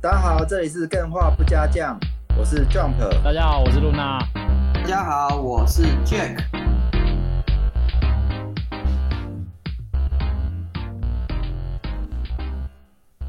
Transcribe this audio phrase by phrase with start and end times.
[0.00, 1.98] 大家好，这里是更画不加酱，
[2.38, 2.96] 我是 Jump。
[3.24, 4.20] 大家好，我是露娜。
[4.72, 6.38] 大家好，我是 Jack。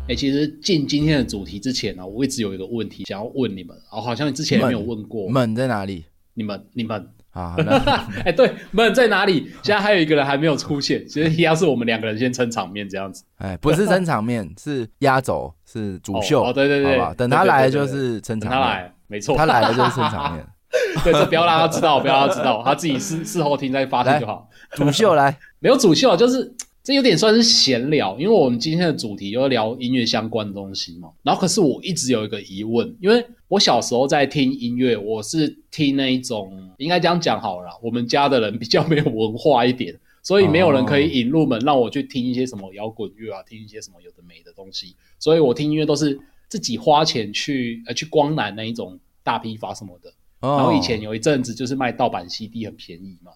[0.02, 5.28] 哎、欸，其实进今天的主题之前呢、啊，我一直有一个问题想要问你们，哦，好像之前也没有问过。
[5.28, 6.06] 门在哪里？
[6.36, 7.10] 你们，你们。
[7.32, 7.56] 啊，
[8.18, 9.52] 哎、欸，对，门在哪里？
[9.64, 13.24] 现在还有一个人还没有出现，其实要是我们两个人先撑场面这样子。
[13.38, 16.44] 哎，不是撑场面，是压轴，是主秀。
[16.44, 18.60] 哦，对对对，等他来就是撑场面。
[18.60, 20.46] 他来，没错，他来了就是撑场面。
[21.04, 24.48] 对，这不要让他知道，不要让他知道，他自己事事后听再发生就好。
[24.74, 26.54] 主秀来，没有主秀，就是。
[26.90, 31.12] 这有点算是闲聊，因为我们今天的主题就是聊音乐相关的东西嘛。
[31.22, 44.96] 然后，可是我一直有一个疑问，因为我小时候在听音乐，我是听那一种，应该这样讲好了啦，我们家的人比较没有文化一点，所以没有人可以引入门让我去听一些什么摇滚乐啊，听一些什么有的没的东西。
[45.20, 50.12] 所以我听音乐都是自己花钱去呃去光南那一种大批发什么的。
[50.42, 53.32] 然后以前有一阵子就是卖盗版 CD 很便宜嘛。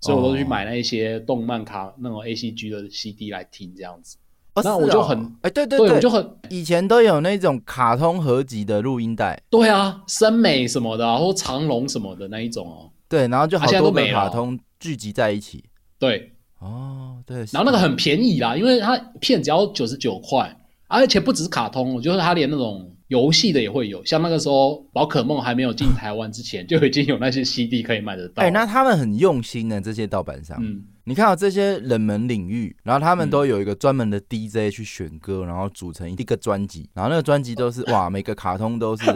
[0.00, 4.16] 所以我都去买那一些动漫卡那种 A C G 的 C D 来听这样子，
[4.54, 5.96] 哦、那我就很哎、哦欸，对对对，对。
[5.96, 15.64] 我就很以前都有那种卡通合集的录音带，对啊，森美什么的、啊，或长龙什么的那一种哦，对，然后就好多个卡通聚集在一起，
[15.98, 22.92] 对，哦，对，然后那个很便宜啦，因为它片只要九十九块，而且不只是卡通，我觉得它连那种。
[23.08, 28.42] 游戏的也会有，像那个时候宝可梦还没有进台湾之前，就已经有那些 CD 可以买得到。
[28.42, 30.58] 哎、欸，那他们很用心呢，这些盗版商。
[30.60, 39.10] 嗯，你看到这些冷门领域，然后他们都有一个专门的 DJ 去选歌，然后组成一个专辑，然后那个专辑都是哇，每个卡通都是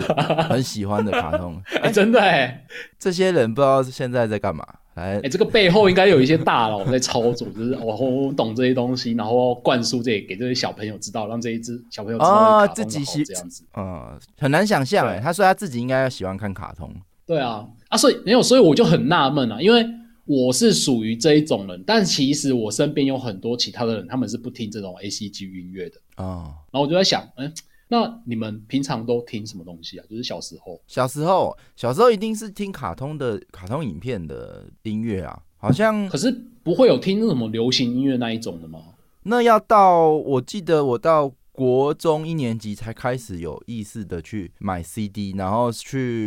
[0.48, 1.60] 很喜欢的卡通。
[1.82, 2.64] 哎、欸，真的哎，
[2.98, 4.66] 这些人不知道现在在干嘛。
[4.94, 15.18] 哎、欸，这个背后应该有一些大佬在操作， 就是我、哦、懂这些东西，然后灌输这给这些小朋友知道，让这一只小朋友知道哦，自己喜这样子，呃，很难想象哎。
[15.18, 16.94] 他说他自己应该要喜欢看卡通，
[17.26, 19.82] 对啊，啊，所以没有，所以我就很纳闷啊，因为
[20.26, 27.52] 我是属于这一种人，但其实我身边有很多其他的人，他们是不听这种 ACG 音乐的啊、哦，然后我就在想，嗯。
[27.92, 30.04] 那你们平常都听什么东西啊？
[30.08, 36.08] 就是小时候，小时候，小时候一定是听卡通的卡通影片的音乐啊，好像。
[36.08, 36.32] 可是
[36.62, 38.80] 不会有听那什么流行音乐那一种的吗？
[39.24, 46.26] 那要到我记得我到国中一年级才开始有意识的去买 CD，然后去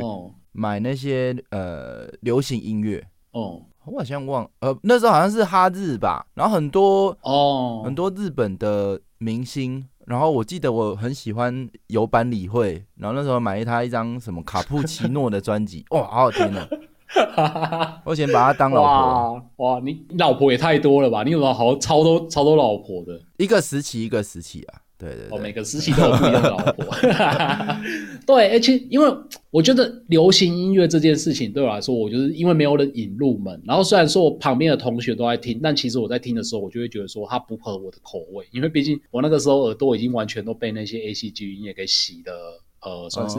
[0.52, 3.04] 买那些、哦、呃流行音乐。
[3.32, 9.84] 哦，我好像忘呃那时候好像是哈日吧，然后很多哦很多日本的明星。
[10.06, 16.68] 然后我记得我很喜欢有版理惠，然后那时候买了他一张什么卡布奇诺的专辑， 哇，好好听呢！
[18.04, 19.34] 我以前把他当老婆。
[19.58, 21.24] 哇，哇，你老婆也太多了吧？
[21.24, 23.20] 你有好超多超多老婆的？
[23.38, 24.82] 一个时期一个时期啊。
[24.98, 26.96] 对对对，哦，每个时期都有不一样的老婆。
[28.26, 29.14] 对，而且因为
[29.52, 33.62] 我觉得流行音乐这件事情对我来说，我就是因为没有人引入门。
[33.66, 42.32] 然后虽然说我旁边的同学都在听，但其实我在听的时候，我就会觉得说它不合我的口味，因为毕竟我那个时候耳朵已经完全都被那些 ACG 音乐给洗的，
[42.82, 43.38] 呃，算是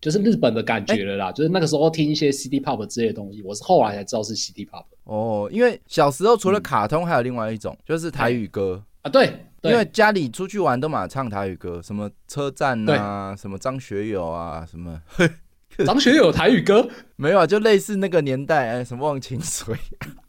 [0.00, 1.30] 就是日本的感觉了啦。
[1.30, 4.84] 就是那个时候听一些 City Pop 之类的东西，我是后来才知道是 City Pop。
[5.04, 9.32] 哦，因为小时候除了卡通，还有另外一种，就是台语歌啊，对。
[9.62, 15.00] 因为家里出去玩都嘛唱台语歌，什么车站啊，什么张学友啊，什么
[15.84, 17.46] 张学友台语歌没有啊？
[17.46, 19.76] 就类似那个年代，哎，什么忘情水，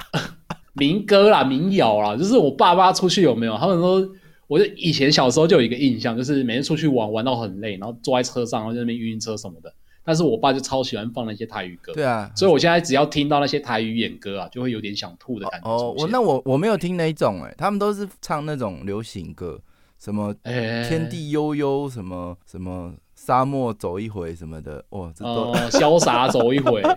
[0.74, 3.58] 民歌啦，民谣啦，就是我爸妈出去有没有？
[3.58, 4.06] 他们说，
[4.47, 9.74] 我就以前小时候就有一个印象，就是每天出去玩玩到很累，然后坐在车上，然后在那边晕车什么的。
[10.03, 15.69] 但是我爸就超喜欢放那些台语歌，对啊，所以我现在只要听到那些台语演歌啊，就会有点想吐的感觉。
[15.69, 19.59] 哦，我那我我没有听那一种、欸，哎，他们都是唱那种流行歌，
[20.00, 26.81] 什么天地悠悠，什么什么沙漠走一回什么的，哇，这都潇洒走一回，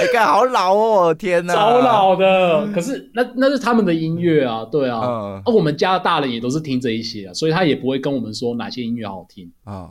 [0.00, 2.66] 哎，看好老哦，天哪，超老的。
[2.72, 9.52] 可是那那是他们的音乐啊，对啊，嗯、啊，我们家的大人也都是听这一些啊，所以他也不会跟我们说哪些音乐好听。
[9.64, 9.74] 啊。
[9.74, 9.90] 哦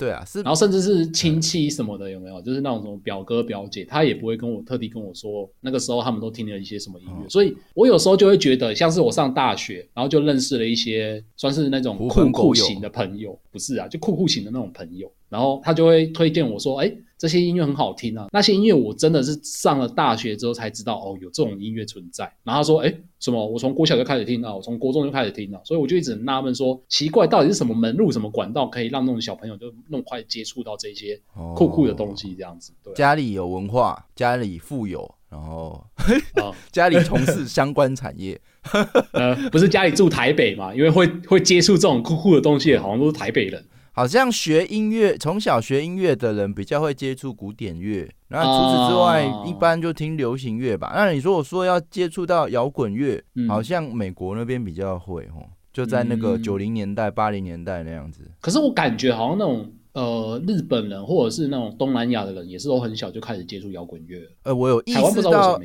[0.00, 2.40] 对啊，是，然后甚至是亲戚什么的，有没有？
[2.40, 7.26] 就是那种什么表哥表姐，他也不会跟我特地跟我说，那个时候他们都听了一些什么音乐。
[7.26, 16.92] 哦、所以我有时候就会觉得，像是我上大学，然后就认识了一些算是那种酷酷型的朋友，不是啊，就酷酷型的那种朋友，然后他就会推荐我说，哎。
[17.20, 22.24] 这些音乐很好听啊，那些音乐我真的是上了大学之后才知道哦，有这种音乐存在。
[22.42, 23.46] 然后他说，哎，什么？
[23.46, 31.20] 我从国小就开始听啊，我从国中就开始听了，所以我就一直很纳闷说，奇怪，到底是什么门路、什么管道可以让那种小朋友就那么快接触到这些
[31.54, 32.34] 酷酷的东西？
[32.34, 35.84] 这样子，对，家里有文化，家里富有，然后
[36.72, 38.40] 家里从事相关产业，
[39.12, 40.74] 呃，不是家里住台北嘛？
[40.74, 43.62] 因为会会接触这种酷酷的东西，好像都是台北人。
[44.00, 50.90] 好像学音乐，从小学音乐的人比较会接触古典乐，那除此之外，哦、一般就听流行乐吧。
[50.94, 58.26] 那你说我说要接触到摇滚乐，嗯、好像美国那边比较会哦，就在那个九零年代、八零、嗯、年代那样子。
[58.40, 64.18] 可是我感觉好像那种呃日本人或者是那种东南亚的人，也是都很小就开始接触摇滚乐。
[64.44, 65.60] 呃，我有意识到，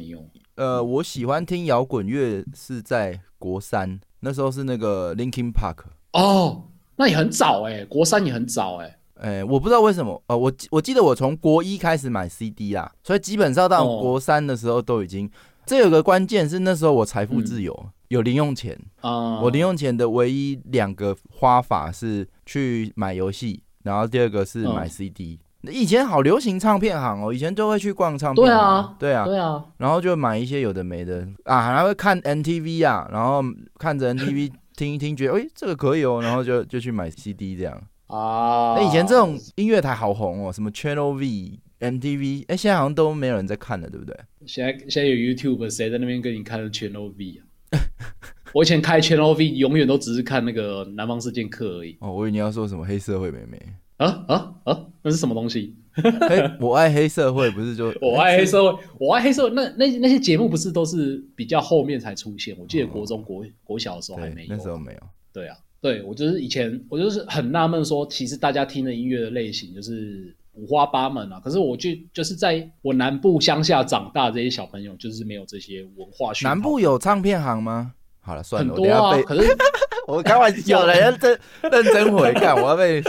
[0.55, 6.63] 呃，我喜欢听摇滚乐是在国三，那时候是那个 Linkin Park 哦。
[6.97, 15.31] 那也很早哎、欸，国三也很早哎、欸，哎、欸，我不知道为什么，呃，我我记得我从国一开始买 CD 啦，所以基本上到国三的时候都已经，哦、
[15.65, 18.73] 这有个关键是那时候我财富自由，嗯、有零用钱。
[19.01, 25.39] 啊，嗯、我零用钱的唯一两个花法是去买游戏，然后第二个是买 CD。
[25.63, 31.27] 嗯、以前好流行唱片行哦，以前就会去逛唱片行，对啊，对啊，对啊，然后就买一些有的没的。
[31.43, 33.41] 啊，还会看 NTV 啊，然后
[33.77, 34.51] 看着 MTV。
[34.75, 37.73] 听一听，觉得哎、欸，这个可以哦，然后就就去买 CD 这样
[38.07, 38.75] 啊。
[38.77, 44.15] 那以前这种音乐台好红哦，什么 Channel V、MTV，哎，现在好像都没有人在看了，对不对？
[44.45, 47.45] 现在现在有 YouTube，谁在那边跟你看 Channel V 啊？
[48.53, 51.97] 我以前开 Channel V，永远都只是看那个《南方四剑客》而已。
[51.99, 53.61] 哦，我以为你要说什么黑社会妹妹
[53.97, 54.85] 啊啊啊！
[55.01, 55.75] 那是什么东西？
[56.29, 59.49] 黑我爱黑社会，不是就 我爱黑社会，我爱黑社会。
[59.51, 62.55] 那那那些节目不是都是比较后面才出现？
[62.59, 64.99] 我记得国中国国小的时候还没有，那时候没有。
[65.31, 71.39] 对啊，对我就是以前我就是很纳闷，说其实大家听的音乐的类型就是五花八门啊。
[71.39, 76.31] 可是我就就是在我南部乡下长大这些小朋友，就是没有这些文化。
[76.43, 77.93] 南部有唱片行吗？
[78.25, 79.21] 好了，算了，很多啊。
[79.21, 79.55] 可是
[80.07, 81.39] 我开玩笑，人家认
[81.71, 83.01] 认真回看，我要被。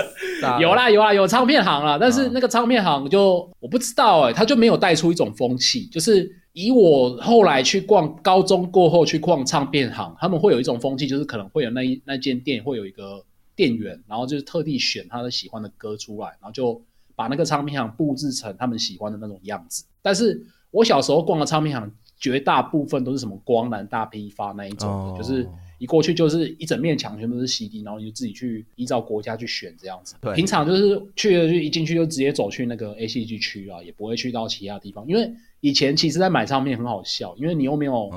[0.60, 13.24] 有啦有啦有唱片行啦，但是那个唱片行就我不知道哎、欸，他就没有带出一种风气，就是以我后来去逛高中过后去逛唱片行，他们会有一种风气，就是可能会有那一那间店会有一个
[13.54, 16.80] 店员，然后就是特地选他的喜欢的歌出来，然后就
[17.14, 19.84] 把那个唱片行布置成他们喜欢的那种样子。
[20.02, 25.48] 但是我小时候逛的唱片行，绝大部分都是什么光南大批发那一种的，哦、就是。
[25.78, 30.14] 一过去就是一整面墙全部都是 CD，然后你就自己去依照国家去选这样子。
[30.22, 35.06] 对，平常就是去了就一进去就直接走去那个 ACG 区啊，也不会去到其他地方。
[35.06, 35.30] 因为
[35.60, 38.10] 以前其实在买唱片很好笑，因为你又没有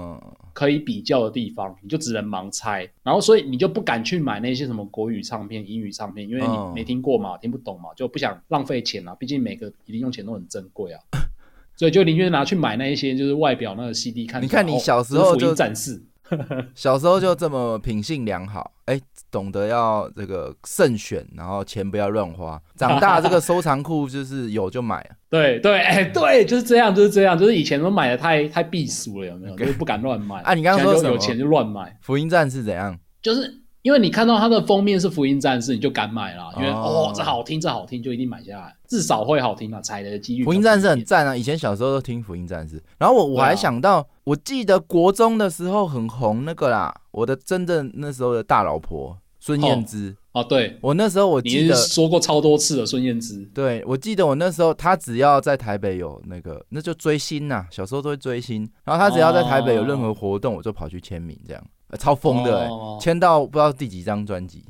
[0.53, 9.13] 可以比较的地方，你就只能盲猜，然后所以你就不敢去买那些什么国语唱片、英语唱片，因为你没听过嘛，听不懂嘛，就不想浪费钱啊。
[9.15, 11.01] 毕竟每个零用钱都很珍贵啊，
[11.79, 14.43] 所以就宁愿拿去买那一些就是外表那个 CD 看。
[14.43, 16.03] 你看你小时候就展示。
[16.75, 22.61] 小时候就这么品性良好，哎、欸，懂得要这个慎选，然后钱不要乱花。
[22.75, 25.09] 长大这个 收藏库就是有就买。
[25.29, 29.55] 对对，哎、欸、对，就是这样，就是这样，就是以前都买的太太避俗了，有没有？
[29.55, 30.41] 就是不敢乱买。
[30.41, 31.13] 啊，你刚刚说什么？
[31.13, 31.97] 有钱就乱买。
[32.01, 32.99] 福音战士怎样？
[33.21, 33.63] 就是。
[33.81, 40.43] 因为你看到它的封面是福音战士，你就敢买了，因为哦，哦这好听，这好听，就一定买下来，至少会好听嘛，踩的几率。
[40.43, 42.81] 福音战士很赞啊，以前小时候都听福音战士。
[42.97, 53.49] 然后我我还想到，啊、我记得国中的时候很红那个啦，我的真正那时候的大老婆孙燕姿哦，哦，对，我那时候我记得说过超多次了，孙燕姿。
[53.53, 61.63] 对，我记得我那时候她只要在台北有那个，那就追星呐、啊，小时候都会追星，然后她只要在台北有任何活动，我就跑去签名这样。
[61.97, 62.67] 超疯的
[62.99, 64.63] 签、哦、到不知道第几张专辑。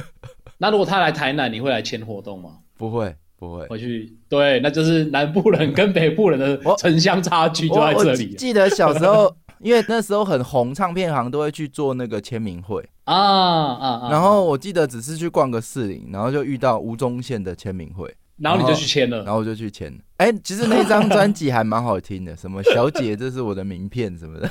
[0.58, 2.58] 那如果他来台南，你会来签活动吗？
[2.76, 3.66] 不会，不会。
[3.68, 8.34] 回去对，那就是南部人 跟北部人的城乡差距就在这里。
[8.34, 13.88] 记得小时候，因为那时候很红，唱片行都会去做那个签名会啊 啊。
[14.02, 18.12] 啊然后我记得只是去逛个市林，然后就遇到吴宗宪的签名会。
[18.38, 19.92] 然后你就去签了，然后我就去签。
[20.18, 24.50] 哎、欸，其实那张专辑还蛮好听的，什么小姐，这是我的名片什么的。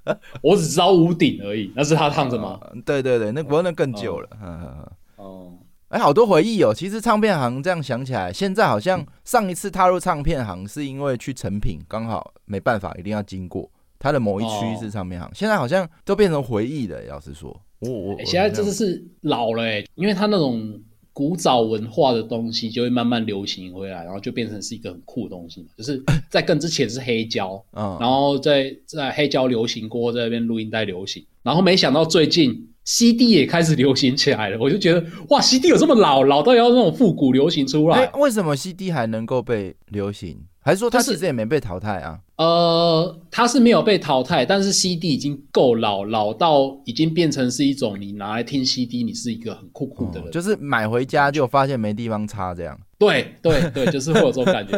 [0.42, 2.58] 我只知道屋顶而已，那是他唱的吗？
[2.60, 4.28] 呃、对对对，那不过那更久了。
[4.42, 5.52] 哦，哦，
[5.88, 6.74] 哎，好多回忆哦。
[6.74, 15.26] 其实唱片行这样想起来，现在好像上一次踏入唱片行是因为去成品，刚好没办法，一定要经过它的某一区是唱片行。
[15.26, 17.00] 哦、现在好像都变成回忆了。
[17.08, 20.78] 老实说，我我、欸、现在真的是老了哎，因为他那种。
[21.16, 25.68] 古早文化的东西就会慢慢流行回来，然后就变成是一个很酷的东西嘛。
[25.74, 34.58] 就是在更之前是黑胶， 嗯，然后在在黑胶流行过后，在那边录音带流行，然后没想到最近 CD 也开始流行起来了。
[34.60, 38.04] 我就觉得哇，CD 有这么老，老到要那种复古流行出来？
[38.04, 40.40] 欸，为什么 CD 还能够被流行？
[40.66, 42.18] 还是说它其实也没被淘汰啊？
[42.38, 52.76] 呃，他是没有被淘汰，但是 CD 已经够老，老到已经变成是一种你拿来听 CD，你是一个很酷酷的人，哦，就是买回家就发现没地方插这样。
[52.98, 54.76] 对对对，就是会有这种感觉。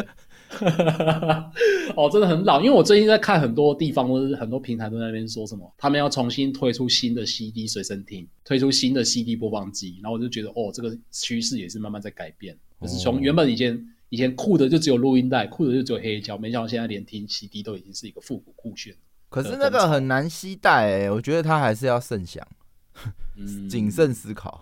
[1.97, 18.95] 哦，真的很老，因为我最近在看很多地方，都是很多平台都在那边说什么，他们要重新推出新的 CD 随身听，推出新的 CD 播放机，然后我就觉得，哦，这个趋势也是慢慢在改变，就是从原本以前以前酷的就只有录音带，酷的就只有黑胶，没想到现在连听 CD 都已经是一个复古酷炫。
[19.29, 22.47] 可是那个很难携带诶，我觉得它还是要慎想，
[23.69, 24.61] 谨慎思考。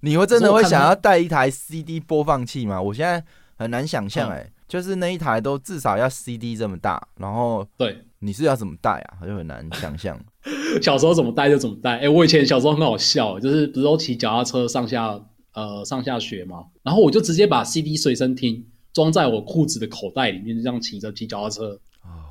[0.00, 2.82] 你会真的会想要带一台 CD 播放器吗？
[2.82, 3.24] 我现在
[3.56, 9.18] 很难想象，哎，就是那一台都至少要 CD 这么大，然后对，你是要怎么带啊？
[9.22, 10.20] 我就很难想象。
[10.82, 11.92] 小时候怎么带就怎么带。
[11.92, 15.18] 哎、欸，我以前小时候很好笑，就是不是都骑脚踏车上下
[15.54, 21.78] 呃上下学嘛，然后我就直接把 CD 随身听装在我裤子的口袋里面，就这样骑着骑脚踏车，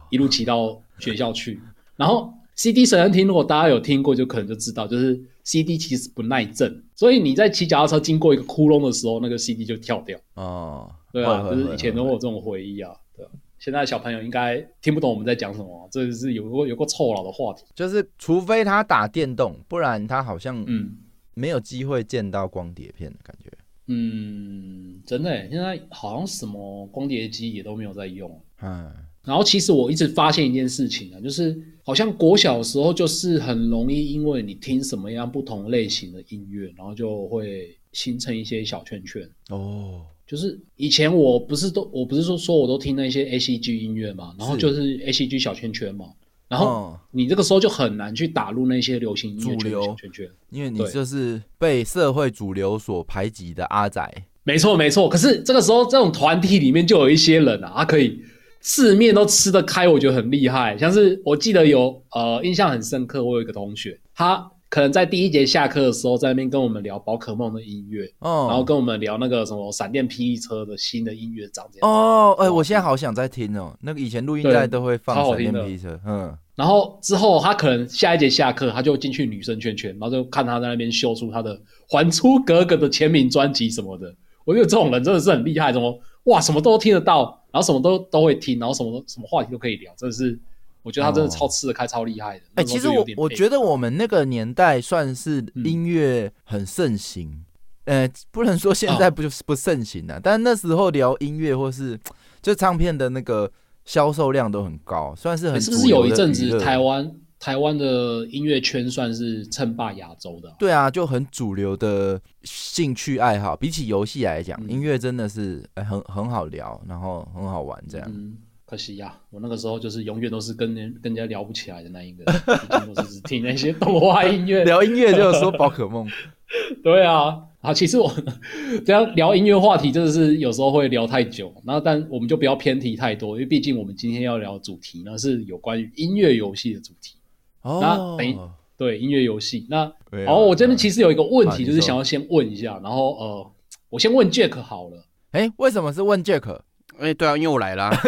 [0.10, 1.60] 一路骑到学校去。
[1.96, 6.84] 然后 CD 随身听，如果大家有听过，就可能就知道，就是 CD 其实不耐震。
[6.96, 10.18] 所以你在骑脚踏车经过一个窟窿的时候，那个 CD 就跳掉。
[10.36, 12.92] 哦，对啊，就是以前都有这种回忆啊。
[13.15, 17.63] 对啊，现在小朋友应该听不懂我们在讲什么，这是有个有个臭老的话题。
[17.75, 20.92] 就是除非他打电动，不然他好像嗯
[21.33, 23.51] 没有机会见到光碟片的感觉。
[23.87, 28.41] 嗯，真的，现在好像什么光碟机也都没有在用。
[28.61, 28.91] 嗯。
[29.25, 39.25] 然后其实我一直发现一件事情啊，就是好像国小的时候就是很容易，因为你听什么样不同类型的音乐，然后就会形成一些小圈圈。
[39.49, 46.07] 哦，就是以前我不是都我不是说说我都听那些 A C G 音乐嘛，然后就是 A C G 小圈圈嘛，
[46.53, 54.07] 然后你这个时候就很难去打入那些流行音乐主流圈圈，因为你就是被社会主流所排挤的阿仔。
[54.43, 58.24] 没错没错，可是这个时候这种团体里面就有一些人啊，他可以。
[58.65, 60.77] 四面都吃得开，我觉得很厉害。
[60.77, 71.91] 像是我记得有呃印象很深刻，我有一个同学，他可能在第一节下课的时候，在那边跟我们聊宝可梦的音乐，哦，然后跟我们聊那个什么闪电霹雳车的新的音乐长这样。
[71.91, 76.33] 哦，哎、欸，我现在好想再听哦，那个以前录音带都会放闪电霹雳车，嗯。
[76.55, 81.57] 然后之后他可能下一节下课，他就进去女生圈圈，然后就看他在那边秀出他的
[81.89, 84.13] 《还珠格格》的签名专辑什么的。
[84.45, 87.39] 我觉得这种人真的是很厉害，怎么哇什么都听得到。
[87.53, 90.39] 然后什么都都会听，然后什么都什么话题都可以聊，真的是，
[90.81, 92.45] 我觉得他真的超吃得开，哦、超厉害的。
[92.55, 97.45] 哎、欸，其实我我觉得我们那个年代算是音乐很盛行，
[97.86, 101.95] 呃、不能说现在不就是不盛行了，啊，哦、但那时候聊音乐或是
[102.41, 103.51] 就唱片的那个
[103.85, 105.61] 销售量都很高，算是很。
[105.61, 107.11] 是不是有一阵子台湾？
[107.39, 113.53] 台湾的音乐圈算是称霸亚洲的，对啊，就很主流的兴趣爱好。
[113.53, 118.09] 比起游戏来讲，嗯、音乐真的是、欸、很很好聊，然后很好玩这样。
[118.09, 122.23] 嗯，可惜呀、啊，我那个时候就是永远都是跟人跟人家聊不起来的那一个，
[122.87, 126.07] 我是只听那些动画音乐，聊音乐就是说宝可梦。
[126.81, 128.13] 对啊，啊，其实我
[128.86, 137.15] 这样聊音乐话题真的是有时候会聊太久，然后但我们就不要偏题太多，因为毕竟我们今天要聊的主题呢是有关于音乐游戏的主题。
[137.62, 138.38] 哦，那等于
[138.75, 139.93] 对音乐游戏，那啊、
[140.27, 143.51] 哦我这边其实有一个问题，就是想要先问一下，然后呃，
[143.89, 145.05] 我先问 Jack 好了。
[145.32, 146.60] 哎，为什么是问 Jack？
[147.03, 147.91] 哎，对啊，因为我来啦。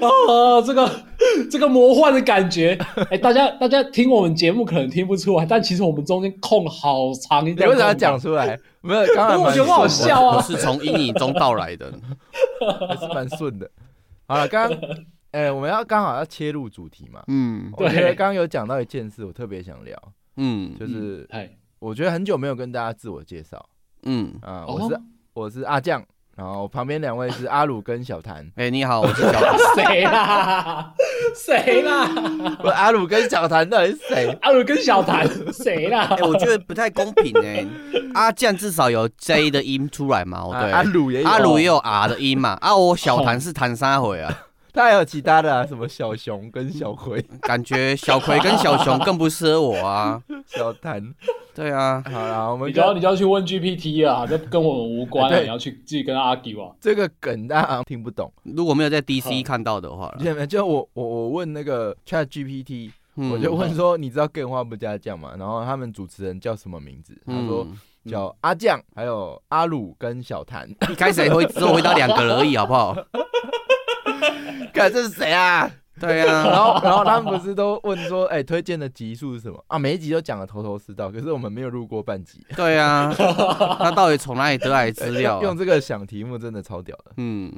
[0.00, 0.88] 哦，这个
[1.50, 2.78] 这个魔幻的感觉，
[3.10, 7.68] 哎，大家大家听我们节目可能听不出来，但其实我们中间空好长一段。
[7.68, 8.56] 你为啥讲出来？
[8.80, 11.92] 没有，刚刚我觉得好笑啊，我是从阴影中到来的，
[12.88, 13.68] 还是蛮顺的。
[14.26, 14.78] 好了，刚刚，
[15.32, 17.22] 哎、欸，我们要刚好要切入主题嘛。
[17.26, 19.96] 嗯，我觉得刚刚有讲到一件事，我特别想聊。
[20.36, 21.28] 嗯，就是，
[21.80, 23.64] 我觉得很久没有跟大家自我介绍。
[24.04, 25.00] 嗯啊，我是
[25.34, 26.02] 我是阿酱，
[26.36, 28.46] 然后旁边两位是阿鲁跟小谭。
[28.56, 29.56] 哎，你好，我是小谭。
[29.76, 30.92] 谁啦？
[31.34, 32.08] 谁啦？
[32.62, 34.38] 我阿鲁跟小谭到底是谁？
[34.42, 36.08] 阿鲁跟小谭谁啦？
[36.18, 37.66] 哎，我觉得不太公平哎。
[38.14, 40.44] 阿酱至少有 J 的音出来嘛？
[40.60, 42.58] 对，阿鲁也有，阿鲁也有 R 的音嘛？
[42.60, 44.30] 啊，我小谭是谭三回啊。
[44.72, 50.22] 他还有其他的啊，什么小熊跟小葵，感觉小葵跟小熊更不适合我啊。
[50.46, 51.14] 小谭，
[51.54, 56.74] 对啊，好啦，我们你就要你就要去问 GPT 啊，这跟我们无关啊，你要去自己跟他 argue 啊。
[56.80, 60.12] 这个梗大家听不懂，如果没有在 DC 看到的话，
[60.48, 62.90] 就我我我问那个 Chat GPT，
[63.30, 65.34] 我就问说，你知道更画不加酱吗？
[65.38, 67.16] 然后他们主持人叫什么名字？
[67.26, 67.66] 他说
[68.06, 70.68] 叫阿酱，还有阿鲁跟小谭。
[70.90, 72.96] 一开始会只有回答两个而已，好不好？
[74.72, 75.70] 看这是谁啊？
[76.00, 79.78] 对呀、啊，然后然后他们不是都问说，哎、欸，推荐的集数是什么啊？
[79.78, 82.44] 每一集都讲的头头是道，可是我们没有录过半集。
[82.56, 83.14] 对呀、啊，
[83.78, 85.40] 他到底从哪里得来资料？
[85.42, 87.12] 用这个想题目真的超屌的。
[87.18, 87.52] 嗯，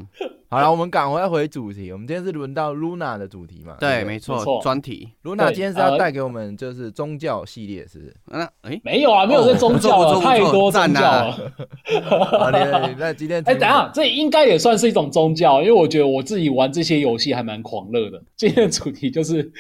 [0.55, 1.91] 好了，我们赶快回主题。
[1.91, 3.77] 我们今天是轮到 Luna 的主题嘛？
[3.81, 5.09] 对，没错，专题。
[5.25, 8.17] Luna 今天是要带给我们就是宗教系列，是不是？
[8.27, 12.95] 那哎，没有啊，没有这宗教了，太多宗教 了。
[12.97, 18.23] 那今天 哎，等下，这应该也算是一种宗教，因为我觉得我自己玩这些游戏还蛮狂热的。
[18.37, 19.51] 今天的主题就是，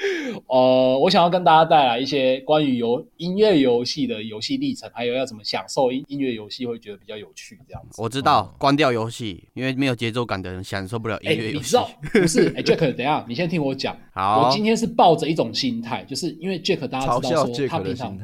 [0.46, 8.00] 呃，我想要跟大家带来一些关于游音乐游戏的游戏历程，还有要怎么享受音音乐游戏会觉得比较有趣这样子。
[8.00, 11.56] 我知道，关掉游戏，因为没有节奏感的人享受不了音乐游戏。
[11.56, 12.52] 你知道 不是？
[12.54, 13.96] 哎，Jack，等下，你先听我讲。
[14.12, 18.16] 好，我今天是抱着一种心态，就是因为 Jack 大家知道说他平常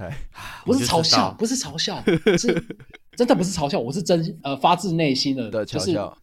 [0.64, 2.02] 不是嘲笑，不是嘲笑，
[2.36, 2.62] 是
[3.20, 6.16] 真的不是嘲笑，我是真呃发自内心的的嘲笑。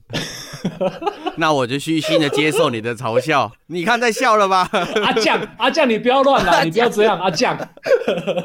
[1.38, 3.52] 那我就虚心的接受你的嘲笑。
[3.68, 4.68] 你看在笑了吧？
[5.04, 7.56] 阿酱，阿酱，你不要乱来，你不要这样，阿酱。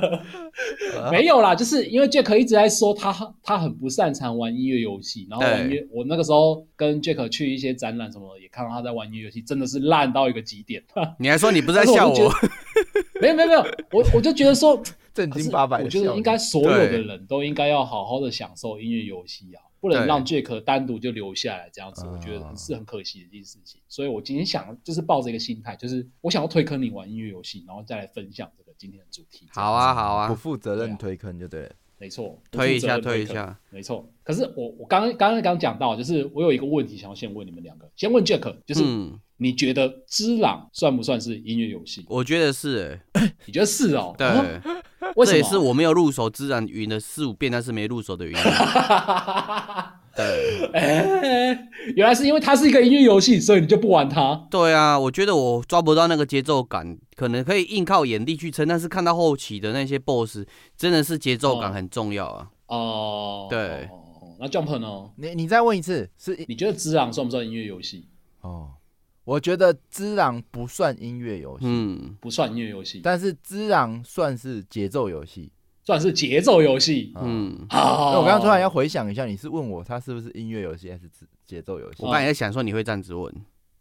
[1.11, 3.11] 没有啦，就是因为 Jack 一直在说他
[3.43, 10.83] 他很不擅长玩音乐游戏，然后玩音乐，我那个时候跟 Jack 去一些展览什么，也看到他在玩音乐游戏，真的是烂到一个极点。
[11.19, 12.31] 你还说你不在笑我？
[13.19, 13.61] 没有没有没有，
[13.93, 14.79] 我我就觉得说
[15.15, 19.63] 正经八百，我觉得应该所有的人都应该要好好的享受音乐游戏啊。
[19.81, 23.81] 不能让 Jack 单独就留下来这样子，我觉得是很可惜的一件事情。
[23.89, 29.49] 所以我今天想就是抱着一个心态，就是我想要推坑你玩音乐游戏，然后再来分享这个今天的主题。
[29.51, 31.73] 好啊，好啊，不负责任推坑就对了。
[31.99, 34.09] 没错，推一下，推一下，没错。
[34.23, 38.85] 可是我我刚刚刚刚讲到，就是我有一个问题想要先问你们两个，先问 Jack，就是
[39.37, 42.05] 你觉得《知朗》算不算是音乐游戏？
[42.09, 44.15] 我觉得是，哎，你觉得是哦？
[44.17, 44.29] 对，
[45.27, 48.45] 这也是我没有入手《自然》云了四五遍，但是没入手的原因。
[50.15, 54.47] 对，哎，原来是因为它是一个音乐游戏，所以你就不玩它？
[54.51, 60.45] 对啊，我觉得我抓不到那个节奏感，可能可以硬靠眼力去撑，但是看到后期的那些 BOSS，
[60.77, 62.49] 真的是节奏感很重要啊。
[62.67, 63.89] 哦，对，
[64.39, 65.11] 那 Jump 呢？
[65.17, 68.07] 你你再问一次，是你觉得《之狼》算不算音乐游戏？
[68.43, 68.69] 哦，
[69.25, 75.51] 我觉得《只狼》不算音乐游戏，嗯，不算音乐游戏，但是《只狼》算是节奏游戏。
[75.85, 78.13] 算是节奏游戏，嗯，好。
[78.13, 81.11] 那我刚刚突然要回想一下，你是问我它是不是音乐游戏还是
[81.45, 82.05] 节奏游戏？
[82.05, 83.35] 我刚才在想说你会这样子问。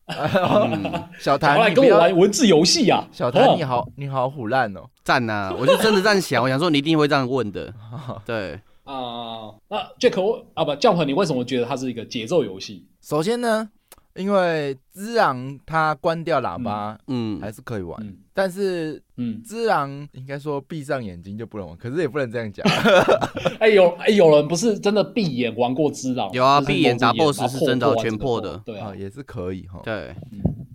[1.19, 3.07] 小谭，来跟我玩文字游戏啊！
[3.11, 4.89] 小谭，你好，你好虎烂哦！
[5.03, 5.55] 赞呐！
[5.57, 7.71] 我就真的这样想，我想说你一定会这样问的。
[8.25, 12.87] 对啊，那 Jack 啊不，Jump，你为什么觉得它是一个节奏游戏？
[12.99, 13.69] 首先呢。
[14.15, 22.65] 因为之狼他关掉喇叭，嗯，还是可以玩，嗯、但是，嗯，之狼应该说闭上眼睛就不能玩，可是也不能这样讲。
[23.59, 26.29] 哎、欸，有哎、欸，有人不是真的闭眼玩过之狼？
[26.33, 29.79] 有啊，闭眼打 BOSS 是真的全破的，对啊，也是可以哈。
[29.83, 30.15] 对，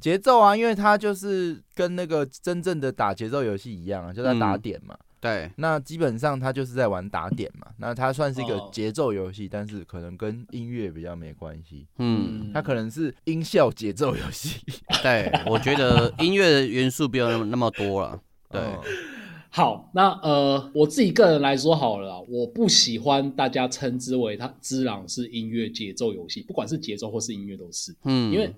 [0.00, 4.94] 节奏啊，因为它就是跟那个真正的打节奏游戏一样啊，就在打点嘛。
[4.94, 11.86] 嗯对，那基本上他就是在玩打点嘛，那他算是一个节奏游戏，但是可能跟音乐比较没关系。
[11.98, 14.60] 嗯，他可能是音效节奏游戏。
[15.02, 18.20] 对，我觉得音乐的元素没有那么那么多了。
[18.50, 18.60] 对，
[19.50, 27.92] 好，那呃，我自己个人来说好了，我不喜欢大家称之为它《之狼》是音乐节奏游戏，不管是节奏或是音乐都是。
[28.04, 28.54] 嗯，因为。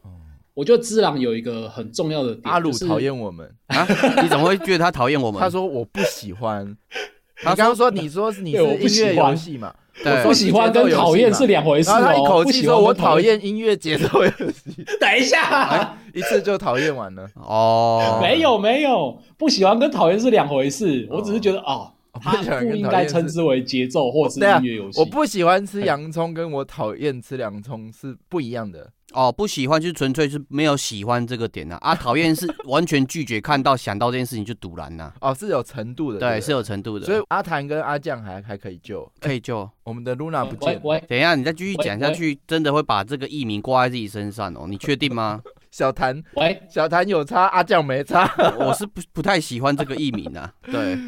[0.58, 3.86] 我觉得只狼有一个很重要的点，阿鲁讨厌我们啊？
[4.20, 5.38] 你怎么会觉得他讨厌我们？
[5.40, 6.76] 他说我不喜欢。
[7.44, 9.72] 他刚刚说你说是 你是音乐游戏嘛？
[10.04, 12.00] 我不喜欢跟讨厌是两回事哦。
[12.00, 14.84] 他一口气说我讨厌音乐节奏游戏。
[14.98, 18.18] 等一下，一次就讨厌完了哦？
[18.20, 21.06] 没有没有，不喜欢跟讨厌是两回事。
[21.08, 25.00] 我只是觉得啊，他不应该称之为节奏或是音乐游戏。
[25.00, 28.90] 我不喜欢吃洋葱，跟我讨厌吃洋葱是不一样的。
[29.14, 35.10] 哦，不喜欢就纯粹是没有喜欢这个点呐，啊，讨厌是完全拒绝看到想到这件事情就堵然呐。
[35.22, 37.06] 哦，是有程度的，对，是有程度的。
[37.06, 39.68] 所以阿谭跟阿酱还还可以救，可以救。
[39.84, 40.78] 我们的露娜不见。
[41.08, 44.66] 等一下，你再继续讲下去，真的会把这个艺名挂在自己身上哦？
[44.68, 45.40] 你确定吗？
[45.70, 48.30] 小谭，喂，小谭有差，阿酱没差。
[48.60, 50.98] 我是不不太喜欢这个艺名啊，对。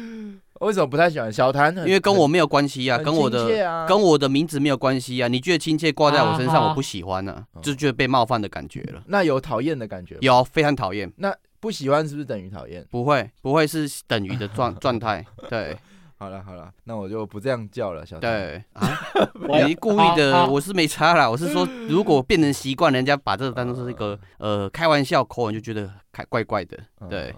[0.61, 1.75] 为什么不太喜欢小谭？
[1.77, 5.27] 因为跟我没有关系啊，跟我的跟我的名字没有关系啊。
[5.27, 9.01] 你觉得亲切挂在我身上，我不喜欢呢，就觉得被冒犯的感觉了。
[9.07, 10.17] 那有讨厌的感觉？
[10.21, 11.11] 有，非常讨厌。
[11.17, 12.85] 那不喜欢是不是等于讨厌？
[12.91, 15.25] 不会，不会是等于的状状态。
[15.49, 15.75] 对，
[16.17, 18.31] 好了好了，那我就不这样叫了，小谭。
[18.31, 18.99] 对啊，
[19.65, 21.27] 你故意的，我是没差啦。
[21.27, 26.77] 我是说， 如果变成习惯，人家把这个当做是一个呃开玩笑口吻，就觉得开怪怪的。
[27.09, 27.33] 对，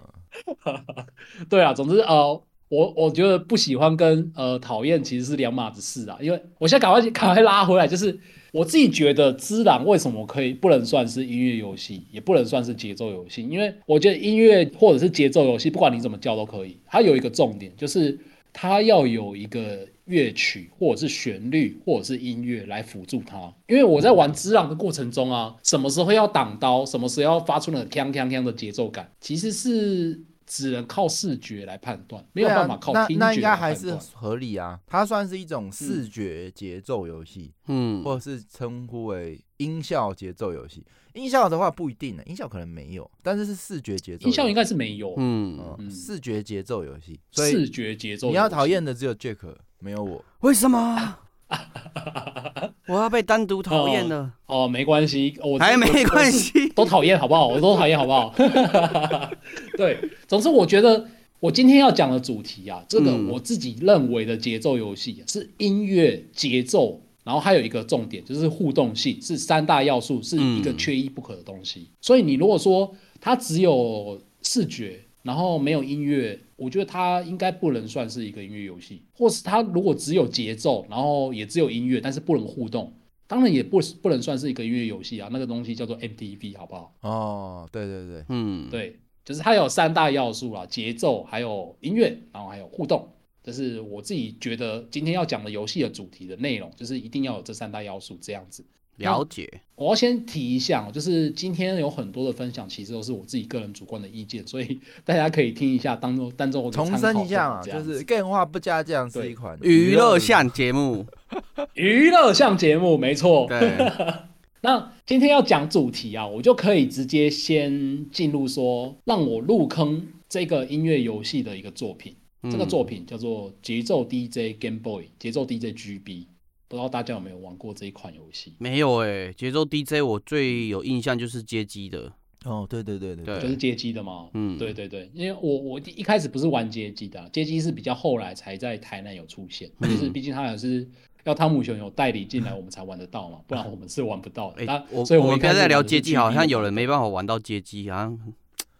[1.48, 2.42] 对啊，总之呃。
[2.68, 8.18] 我我觉得不喜欢跟呃讨厌其实是两码子事啊，因为我现在赶快 赶快拉回来，就是
[8.52, 18.18] 我自己觉得《只狼》为什么可以不能算是音乐游戏，也不能算是节奏游戏，因为我觉得音乐或者是节奏游戏，不管你怎么叫都可以，它有一个重点就是
[18.52, 23.52] 它要有一个乐曲，或者是旋律，或者是音乐来辅助它。
[23.68, 30.20] 因为我在玩只狼的过程中啊，什么时候要挡刀，什么时候要发出那个锵锵锵的节奏感，其实是。
[30.46, 33.20] 只能靠视觉来判断，没有办法靠听觉。
[33.20, 40.84] 那那应该还是合理啊，它算是一种视觉节奏游戏，嗯，或者是称呼为音效节奏游戏。
[41.14, 44.26] 音效的话不一定呢，音效可能没有，但是是视觉节奏。
[44.26, 47.20] 音效应该是没有，嗯，嗯视觉节奏游戏。
[47.30, 50.24] 所以视觉节奏，你要讨厌的只有 Jack，没有我。
[50.40, 51.18] 为什么？
[52.86, 57.48] 我要被单独讨厌了哦，哦，没关系，我还没关系， 都讨厌好不好？
[57.48, 58.34] 我都讨厌好不好？
[59.76, 61.06] 对，总之我觉得
[61.40, 71.88] 我今天要讲的主题啊，这个我自己认为的节奏游戏是音乐节奏，然后还有一个重点就是互动性，是三大要素，是一个缺一不可的东西。
[72.00, 76.38] 所以你如果说它只有视觉，然后没有音乐。
[76.54, 82.92] 我觉得它应该不能算是一个音乐游戏，或是它如果只有节奏，然后也只有音乐，但是不能互动，
[83.26, 85.28] 当然也不不能算是一个音乐游戏啊。
[85.32, 86.94] 那个东西叫做 MTV，好不好？
[87.00, 93.08] 哦，对对对，嗯，对，就是它有三大要素啦，节奏，还有音乐，然后还有互动。
[93.42, 98.64] 这是我自己觉得今天要讲的游戏的主题的内容，就是一定要有这三大要素这样子。
[98.96, 111.04] 了解，我要先提一下，就是今天有很多的分享，其实都是我自己个人主观的意见， 所以大家可以听一下，当中当中我重申一下啊，就是《Game 话不加酱》是一款娱乐向节目，
[111.74, 113.46] 娱乐向节目没错。
[113.48, 113.76] 对，
[114.62, 126.26] 那今天要讲主题啊，我就可以直接先进入说，让我入坑这个音乐游戏的一个作品，嗯、这个作品叫做《节奏 DJ Game Boy》，节奏 DJ GB。
[126.68, 128.54] 不知道大家有没有玩过这一款游戏？
[128.58, 132.12] 没有哎、欸，节奏 DJ 我最有印象就是街机的。
[132.44, 134.28] 哦，对对对对，对，就是街机的嘛。
[134.34, 140.86] 嗯，对对对，因为我我一开始不是玩街机的、啊，街机是比较后来才在台南有出现，嗯、就是毕竟它也是
[141.24, 144.62] 要汤姆熊有代理进来，我们才玩得到嘛，不然我们是玩不到的。
[144.66, 148.18] 哎、欸，我所以我们不要再聊街机，好像有人没办法玩到街机，好像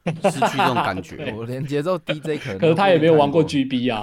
[0.05, 1.33] 失去这种感觉。
[1.37, 4.03] 我连节奏 DJ 可能可是他也没有玩过 GB 啊。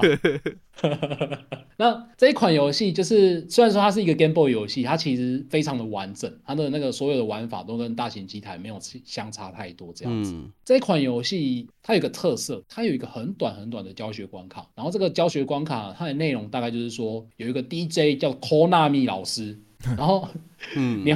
[1.78, 10.32] 那这一款游戏就是，虽然说它是一个 Game Boy 游戏，它其实非常的完整，它的那个所有的玩法都跟大型机台没有相差太多这样子。
[10.34, 19.60] 嗯、这一款游戏它有一个特色，它有一个很短很短的教学关卡，然后这个教学关卡它的内容大概就是说，有一个 DJ 叫 Konami 老师，
[19.98, 20.28] 然后
[20.76, 21.16] 嗯，你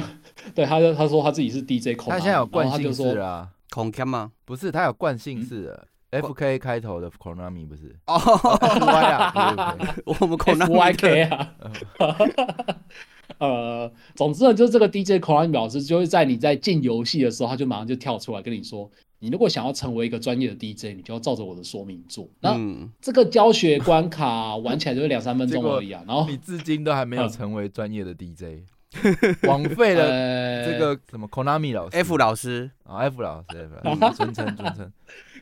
[0.54, 4.32] 对他就他说他自己是 DJ Konami，他现在有惯性式啊，Konami 吗？
[4.44, 5.88] 不是，它有惯性式的。
[6.10, 7.94] F K 开头的 Konami 不是？
[8.06, 8.16] 哦
[8.80, 11.54] ，Y 啊， 我们 Konami Y K 啊，
[13.38, 22.28] 呃，总之呢，就是这个 DJ Konami 老师就会在你在进游戏的时候，他就马上就跳出来跟你说，你如果想要成为一个专业的 DJ，你就要照着我的说明做。
[22.40, 28.64] 那、嗯、这个教学关卡玩起来就是两三分钟而已啊，然后你至今都还没有成为专业的 DJ，
[29.48, 32.70] 枉费了这个什么？Konami 老师，F 老师。
[32.84, 33.68] 啊，F 老师，
[34.14, 34.92] 尊称尊称。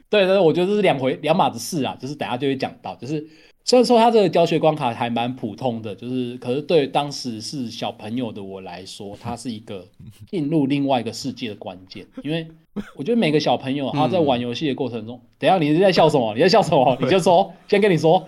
[0.08, 3.26] 对对，我觉得这是两回两码子事啊，就是等下就会讲到，就是
[3.64, 9.86] 虽然说他这个教学关卡还蛮普通的，就是可是对当时是小朋友的我来说，它是一个
[10.28, 12.46] 进入另外一个世界的关键，因为
[12.94, 16.34] 我觉得每个小朋友他在玩游戏的过程中，嗯、等下你是在笑什么？
[16.34, 16.96] 你在笑什么？
[17.00, 18.26] 你就说， 先跟你说，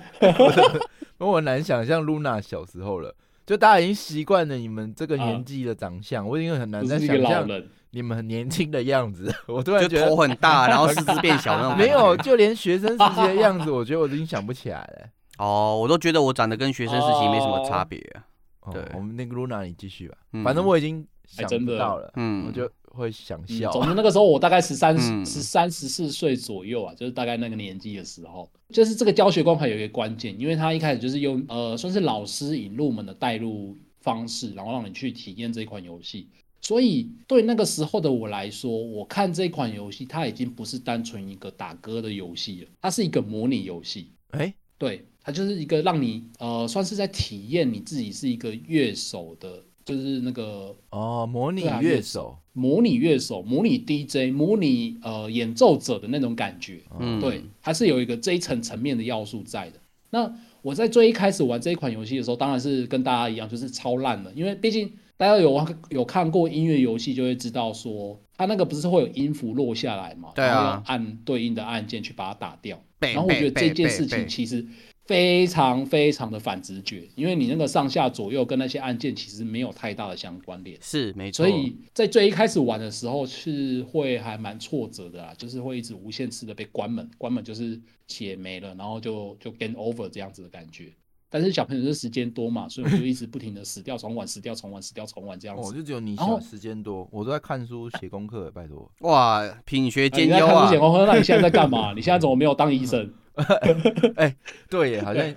[1.19, 3.15] 我很难想象露娜小时候了，
[3.47, 7.49] 就大家已经习惯了你们这个年纪的长相，啊、我已经很难再想象。
[7.91, 11.79] 你们很年轻的样子， 我突然觉得头很大，然后四肢变小那种。
[11.79, 15.09] 没有，就连学生时期的样子，我觉得我都已经想不起来了。
[15.39, 18.27] 哦，我都觉得我长得跟学生时期没什么差别啊。
[18.73, 20.17] 对，我们那个露娜，你继续吧。
[20.45, 23.71] 反正我已经想不到了，嗯，我就会想笑。
[23.73, 36.27] 总之那个时候我大概十三、十三、十四岁左右啊，就是大概那个年纪的时候，就是这个教学光盘有一个关键，因为他一开始就是用呃，算是老师引入门的带入方式，然后让你去体验这一款游戏。
[36.63, 44.11] 所以对那个时候的我来说，我看这款游戏，它已经不是单纯一个打歌的游戏了，它是一个模拟游戏。
[44.31, 56.81] 哎、欸，对，它就是一个让你呃，算是在体验你自己是一个乐手的，就是那个哦，模拟乐手，模拟乐手，模拟 DJ，模拟呃演奏者的那种感觉。
[57.01, 59.81] 嗯，对，还是有一个这一层层面的要素在的。
[60.11, 64.93] 那我在最一开始玩这一款游戏的时候，当然是跟大家一样，就是超烂的，因为毕竟。
[65.19, 70.29] 大家有玩有看过音乐游戏，就会知道说，它那个不是会有音符落下来嘛？
[70.35, 72.79] 对啊，然后要按对应的按键去把它打掉。
[72.99, 74.63] 然后我觉得这件事情其实
[75.07, 81.47] 非常非常的反直觉，因为你那个上下左右跟那些按键其实没有太大的相关联，是没错。
[81.47, 90.93] 所以在最一开始玩的时候是会还蛮挫折的啦，就是会一直无限次的被关门，关门就是血没了，然后就就 game over 这样子的感觉。
[91.29, 95.71] 但是小朋友的时间多嘛，所以我就一直不停的死掉重玩，死掉重玩，死掉重玩这样子。
[95.71, 98.91] 哦，就只有你小时间多，我都在看书写功课，拜托。
[99.01, 100.39] 哇，品学兼优啊！
[100.39, 101.93] 你在看书写功课，那你现在在干嘛？
[101.95, 103.13] 你现在怎么没有当医生？
[104.17, 104.37] 哎、欸，
[104.71, 105.35] 对耶， 好像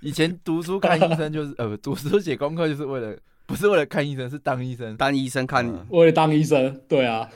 [0.00, 6.80] 以前读书看医生就是呃，读书写功课就是为了，不是为了看医生，是当医生，当医生看，嗯、为了当医生。
[6.88, 7.28] 对啊，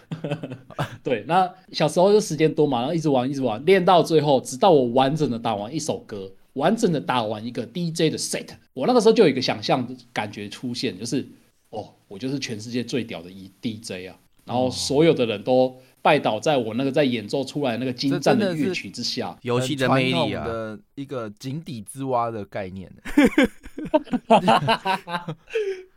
[1.04, 6.30] 对，那小时候就时间多嘛，然后一直玩，一直玩，练到最后，直到我完整的打完一首歌。
[6.54, 11.28] 完整的打完一个 DJ 的 set，我那个时候就有一个想象的感觉出现，就是
[11.68, 15.76] 哦，我就是全世界最屌的一 DJ 啊，然后所有的人都
[16.06, 19.36] 拜倒在我那个在演奏出来那个精湛的乐曲之下。
[19.42, 22.88] 游戏的魅力啊，的一个井底之蛙的概念。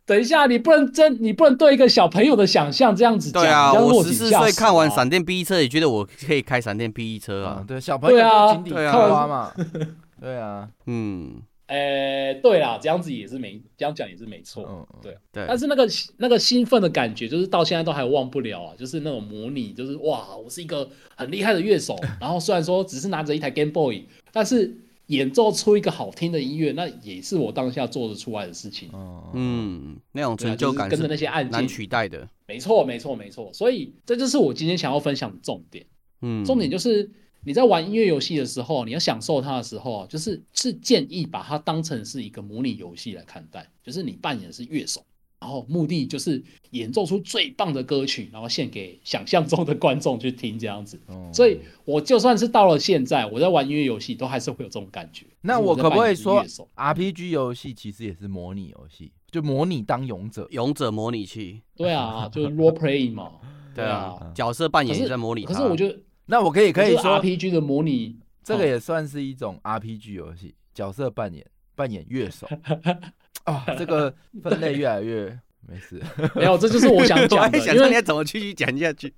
[0.08, 3.44] 等一下，你不能真，你不能对一个小朋友的想象这样子讲。
[3.44, 7.58] 对啊，我十四岁看完闪电霹雳车，也觉得我可以开闪电霹雳车啊。
[7.60, 9.52] 嗯、对，小朋友就井底之蛙嘛。
[10.20, 11.36] 对啊，嗯，
[11.70, 15.46] 诶、欸，对啦，这样子也是没，这样讲也是没错，嗯，对对。
[15.48, 28.90] 但是那个那个兴奋的感觉，就是到现在都还忘不了啊，就是那种模拟，就是哇，我是一个很厉害的乐手，然后虽然说只是拿着一台 Game Boy，但是演奏出一个好听的音乐，那也是我当下做得出来的事情，
[29.36, 33.54] 嗯，那种成就感、就是、跟着那些按键难取代的，没错，没错，没错。
[33.54, 35.86] 所以这就是我今天想要分享的重点，
[36.24, 37.12] 嗯，重点就是。
[37.44, 45.02] 你在玩音乐游戏的时候，你要享受它的时候，就是是建议把它当成是一个模拟游戏来看待，就是你扮演的是乐手，
[45.40, 51.00] 然后目的就是演奏出最棒的歌曲，然后献给想象中的观众去听这样子。
[51.08, 55.26] 哦，所以我就算是到了现在，我在玩音乐游戏，都还是会有这种感觉。
[55.42, 61.62] 那我可不可以说，RPG 游戏其实也是模拟游戏，就模拟当勇者，勇者模拟器。
[61.78, 63.32] 对啊，就是 role playing 嘛。
[63.74, 65.46] 对啊，对啊，角色扮演也在模拟。
[65.46, 65.98] 可是我觉得。
[66.30, 72.48] 那我可以可以说 RPG 的模拟，这个也算是一种 RPG 游戏，角色扮演，扮演乐手
[73.46, 74.14] 啊，这个
[74.44, 75.38] 分类越来越
[75.68, 76.02] 没事，
[76.36, 79.12] 没有，这就是我想讲的， 想说你要怎么继续讲下去。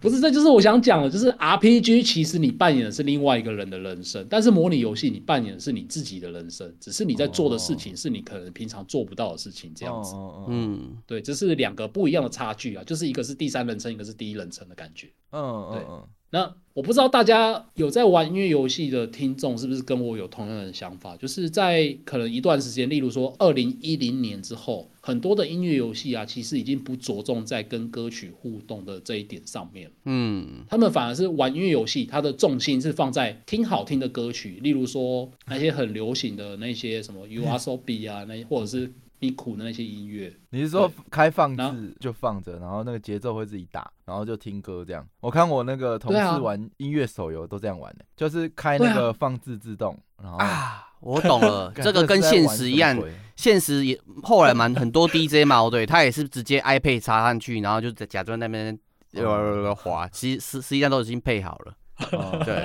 [0.00, 10.14] 不是，这就是我想讲的，就是 RPG 其实你扮演的是另外一个人的人生，但是模拟游戏你扮演的是你自己的人生，只是你在做的事情是你可能平常做不到的事情，这样子。
[10.46, 15.08] 嗯，对，这是两个不一样的差距啊，就是一个是第三人称，一个是第一人称的感觉。
[15.32, 15.82] 嗯，对。
[16.30, 21.16] 那我不知道大家有在玩音乐游戏的听众是不是跟我有同样的想法？
[21.16, 29.90] 就是在可能一段时间，例如说二零一零年之后，很多的音乐游戏啊，其实已经不着重在跟歌曲互动的这一点上面。
[30.04, 38.92] 嗯，他们反而是玩音乐游戏，它的重心是放在听好听的歌曲，例如说那些很流行的那些什么 YOASOBI 啊，那或者是。
[39.20, 45.06] 你苦的那些音乐，你是说开放式就放着，然后那个节奏会自己打，然后就听歌这样。
[45.20, 49.98] 我看我那个同事玩音乐手游都这样玩的，就是开那个放置自动。
[50.22, 52.96] 然后啊，我懂了， 这个跟现实一样，
[53.36, 58.78] 现实也后来蛮很多 DJ 嘛，对，他也是直接 iPad 插上去，然后就假装那边
[59.14, 61.74] 呃滑，实实实际上都已经配好了。
[62.12, 62.62] 哦、对。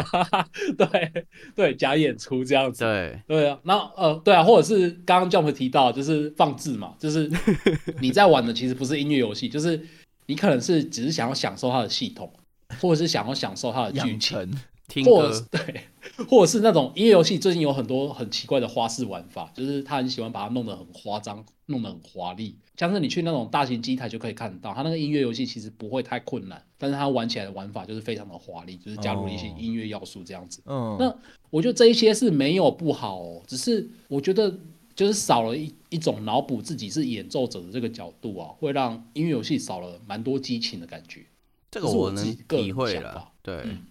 [0.77, 3.19] 对对，假演出这样子，对。
[3.27, 7.29] 对啊，那呃，对啊，或者是刚刚 Jump 提到，就是放置嘛，就是
[8.01, 9.79] 你在玩的其实不是音乐游戏，就是
[10.27, 12.31] 你可能是只是想要享受它的系统，
[12.79, 14.53] 或者是想要享受它的剧情。
[14.93, 15.81] 听或者是对，
[16.29, 22.55] 或者是那种音乐游戏，最近有很多很奇怪的花式玩法，就是他很喜欢把它弄得很夸张，弄得很华丽。
[22.77, 30.61] 像是你去那种大型机台就可以看到，他那个音乐游戏其实不会太困难，但是他玩起来的玩法就是非常的华丽，就是加入了一些音乐要素这样子。
[30.65, 31.15] 嗯，那
[31.49, 34.55] 我觉得这一些是没有不好哦，只是我觉得
[34.95, 41.25] 就是少了一一种脑补自己是演奏者的这个角度啊，会让音乐游戏少了蛮多激情的感觉。
[41.71, 43.55] 这个我能体会了，对。
[43.65, 43.83] 嗯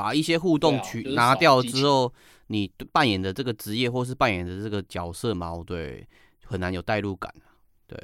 [0.00, 2.10] 把一些互动取拿掉之后，
[2.46, 6.06] 你扮演的这个职业或是扮演的这个角色嘛，对，
[6.46, 7.30] 很难有代入感。
[7.86, 7.98] 对，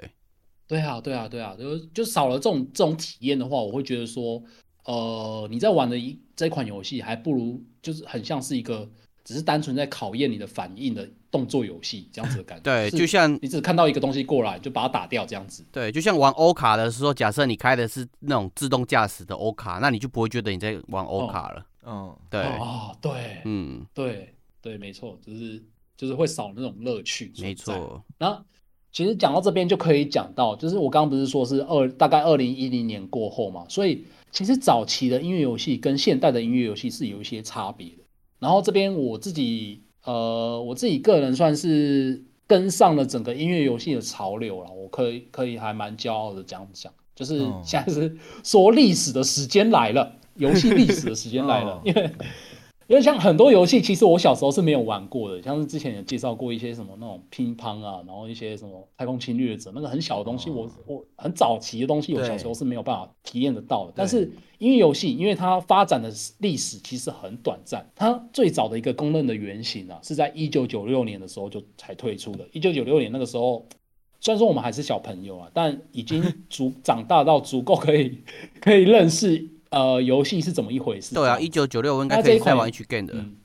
[0.68, 4.42] 对啊，对啊，对啊，就就少了这种这种体验的话，我会觉得说，
[4.84, 8.86] 呃，你在玩的一这款游戏，还不如就是很像是一个
[9.24, 12.64] 只是单纯在考验你的反应的动作游戏这样子的感觉。
[12.64, 15.64] 对，就像你只看到一个东西过来，就把它打掉这样子。
[15.72, 21.60] 对，就像玩欧卡的时候，假设你开的是那种自动驾驶的欧卡，那你就不会觉得你在玩欧卡了。
[21.60, 23.12] 哦嗯，对，哦，对，
[23.44, 25.62] 嗯，对，对，没错，就是
[25.96, 28.02] 就是会少那种乐趣，没错。
[28.18, 28.44] 那
[28.92, 38.02] 其实讲到这边就可以讲到，就是我刚刚不是说是二大概二零一零年过后嘛，所以其实早期的音乐游戏跟现代的音乐游戏是有一些差别的。
[38.38, 52.10] 然后这边我自己呃，我自己个人算是跟上了整个音乐游戏的潮流了，我可以可以还蛮骄傲的这样讲，就是现在是说历史的时间来了，游戏历史的时间来了，因为。
[52.88, 63.92] 因为像很多游戏，其实我小时候是没有玩过的，像是之前有介绍过一些什么那种乒乓啊，然后一些什么太空侵略者，那个很小的东西我，我我很早期的东西，我小时候是没有办法体验得到的。
[63.96, 72.46] 但是音乐游戏，因为它发展的历史其实很短暂，它最早的一个公认的原型啊，是在一九九六年的时候就才推出的。
[72.52, 73.66] 一九九六年那个时候，
[74.20, 78.20] 虽然说我们还是小朋友啊，但已经足长大到足够可以
[78.60, 79.55] 可以认识。
[79.70, 81.14] 呃，游戏是怎么一回事？
[81.14, 83.36] 对啊，一九九六我应该可以再玩 H game 的，嗯、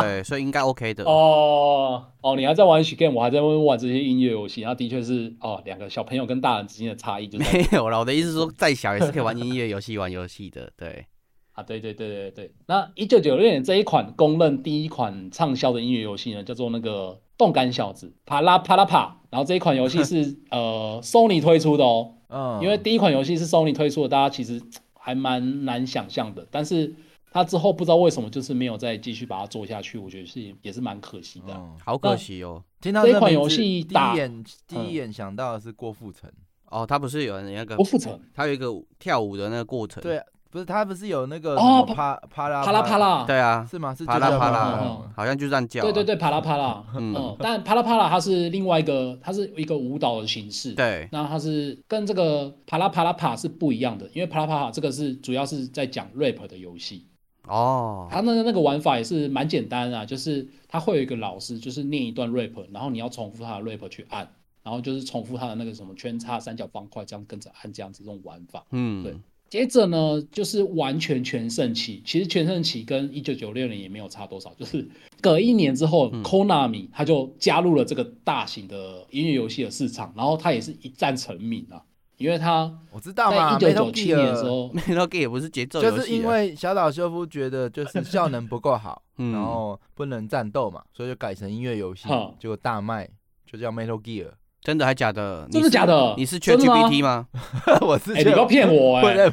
[0.00, 1.04] 对， 所以应该 OK 的。
[1.04, 7.98] 哦哦，你还在玩 H game，我还在玩玩这些音乐游戏，那的确是哦，两个小朋友跟大人之间的差异就没有了。
[8.00, 11.06] 我的意思是说，再小也是可以玩音乐游戏、玩游戏的，对。
[11.52, 12.54] 啊，对对对对对。
[12.66, 19.18] 那一九九六年这一款公认第一款畅销的音乐游戏呢，叫做那个动感小子，啪啦啪啦啪。
[19.28, 24.60] 然后这一款游戏是 呃 Sony 推出的哦，嗯，因为第一款游戏是 Sony 推出的，大家其实。
[25.04, 26.94] 还蛮难想象的，但是
[27.32, 32.62] 他之后不知道为什么就是没有再继续把它做下去，我觉得是也是蛮可惜的，嗯，好可惜哦。
[32.80, 36.30] 听到这款游戏，第一眼第一眼想到的是郭富城，
[36.66, 38.68] 哦，他不是有那个郭富城，他有一个
[39.00, 40.22] 跳舞的那个过程，对。
[40.52, 43.94] 不是他不是有那个哦啪啪啦啪啦啪啦，对啊，是吗？
[43.94, 45.80] 是啪啦啪啦，好像就这样叫。
[45.80, 50.74] 对对对，啪啦啪啦，嗯，但啪啦啪啦它是另外一个，它是一个舞蹈的形式。
[50.74, 57.06] 对，那它是跟这个啪啦啪啦啪是不一样的，因为啪啦啪啦这个是主要是在讲 rap 的游戏。
[57.48, 64.28] 哦，它那个那个玩法也是蛮简单啊，就是它会有一个老师，就是念一段 rap，然后你要重复他的 rap 去按，
[64.62, 68.62] 然后就是重复他的那个什么圈叉、三角、方块，这样跟着按这样子这种玩法。
[68.70, 69.16] 嗯，对。
[69.52, 72.02] 接着呢，就是完全全盛期。
[72.06, 74.88] 其实全盛期跟一九九六年也没有差多少，就是
[75.20, 81.84] 隔一年之后，Konami 他就加入了这个大型的音乐游戏的市场，然后他也是一战成名啊，
[82.16, 92.08] 因为他我知道嘛，在一九九七年的时候，Metal Gear 也不是节奏游戏，就是因为小岛秀夫觉得就是效能不够好， 然后不能战斗嘛，所以就改成音乐游戏，
[92.40, 93.06] 结果大卖，
[93.44, 94.30] 就叫 Metal Gear。
[94.62, 95.46] 真的还假的？
[95.50, 96.14] 真的假的？
[96.16, 97.26] 你是 ChatGPT 吗？
[97.82, 98.12] 我是。
[98.12, 99.28] 哎，你不要骗我 哎！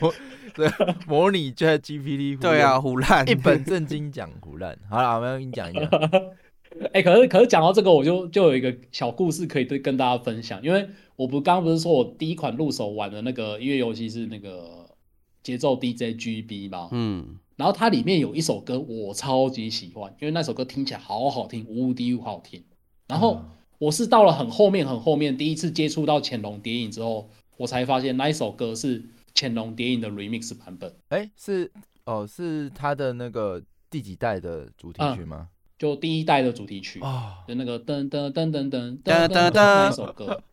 [0.55, 0.67] 对，
[1.07, 2.39] 模拟 ChatGPT。
[2.39, 4.75] 对啊，胡烂，一本正经讲胡烂。
[4.89, 5.87] 好了，我们要跟你讲一讲。
[6.93, 10.59] 哎，可是可是讲到这个，我就就有一个小故事可以对跟大家分享。
[10.63, 14.89] 因为我不刚刚不是说我第一款入手玩的那个音乐游戏是那个
[15.43, 16.89] 节奏 DJ GB 吗？
[16.91, 17.37] 嗯。
[17.55, 22.63] 然后它里面有一首歌我超级喜欢，因为那首歌听起来好好听，无敌好听。
[23.07, 23.43] 然后。
[23.79, 29.01] 我是到了很后面很后面，第一次接触到《潜龙谍影》之后，我才发现那一首歌是
[29.33, 30.93] 《潜龙谍影》的 remix 版本。
[31.07, 31.71] 哎，是
[32.03, 35.47] 哦，是他的那个第几代的主题曲吗？
[35.77, 40.43] 就第一代的主题曲啊，就那个噔噔噔噔噔噔噔噔那首歌。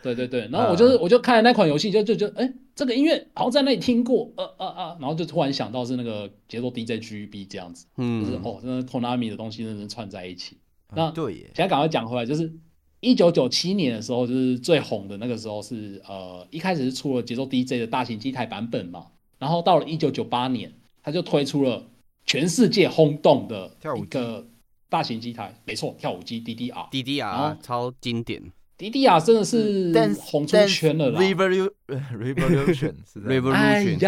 [0.00, 10.58] 对对对，然后我就是我就看那款游戏，就就就哎，这个音乐好像在那里听过，呃呃呃，然后就突然想到是那个节奏 DJGB 这样子，嗯，就是哦，那任天堂的东西认真串在一起。
[10.94, 12.52] 那对耶，现在赶快讲回来，就是。
[13.00, 19.06] 一九九七年的时候，就是最红的那个时候是呃，一开始是出了节奏 DJ 的大型机台版本嘛，
[19.38, 21.84] 然后到了一九九八年，他就推出了
[22.26, 24.44] 全世界轰动的一个
[24.88, 28.42] 大型机台，没错，跳舞机 DDR，DDR 超经典
[28.76, 31.70] ，DDR 真的是红出圈了啦，Revolution
[33.06, 33.98] 是的，Revolution，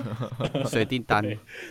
[0.70, 1.22] 水叮当，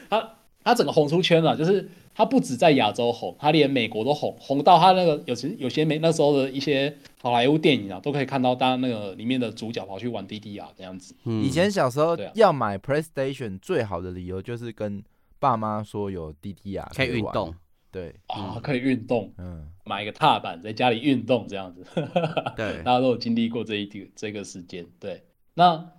[0.09, 1.89] 他他整个红出圈了，就是。
[2.15, 11.13] 他不止在亚洲红，他连美国都红，红到他那个有些有些美那时候的一些好莱坞电影啊，都可以看到他那个里面的主角跑去玩 DDR 这样子。
[11.25, 15.03] 嗯、以前小时候要买 PlayStation 最好的理由就是跟
[15.39, 17.53] 爸妈说有 DDR 可以运动，
[17.91, 21.85] 对啊，可以运动，嗯，买一个踏板在家里运动这样子。
[22.55, 24.87] 对， 大家都有经历过这一个这个时间。
[24.99, 25.21] 对，
[25.53, 25.91] 那。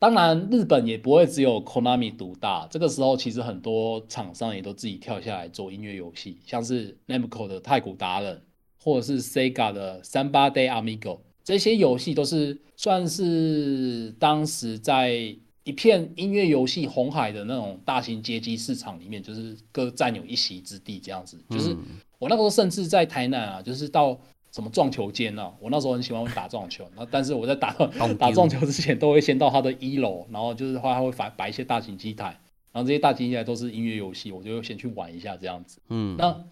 [0.00, 2.68] 当然，日本也不会只有 Konami 独大。
[2.70, 8.40] 这个时候，其实很多厂商也都自己跳下来做音乐游戏，像是 Namco 的太古达人，
[8.80, 21.00] 或者是 Sega 的三八 Day Amigo，这些游戏都是算是当时在一片音乐游戏红海的那种大型街机市场里面，就是各占有一席之地。
[21.00, 21.76] 这样子，就是
[22.20, 24.16] 我那个时候甚至在台南啊，就是到。
[24.52, 25.52] 什么撞球间呢、啊？
[25.60, 27.72] 我那时候很喜欢打撞球，那但是我在打
[28.18, 32.26] 打撞球之前，都会先到他的一楼，然后就是后来他会摆摆一些大型机台，
[32.72, 35.80] 然后这些大型机台都是音乐游戏，我就先去玩一下这样子。
[35.88, 36.44] 嗯，那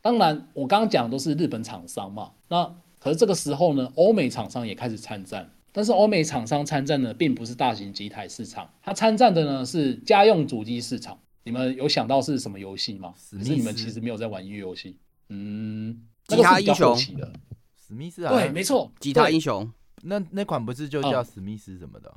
[0.00, 11.18] 当然我刚刚讲的都是日本厂商嘛，那可是这个时候呢，欧美厂商也开始参战，但是欧美厂商参战的并不是大型机台市场，它参战的呢是家用主机市场。
[11.42, 13.14] 你们有想到是什么游戏吗？
[13.30, 14.96] 可是你们其实没有在玩音乐游戏。
[15.30, 15.98] 嗯，
[16.36, 19.70] 吉他英雄，史密斯啊，对，没错，吉他英雄。
[20.02, 22.12] 那那款不是就叫史密斯什么的？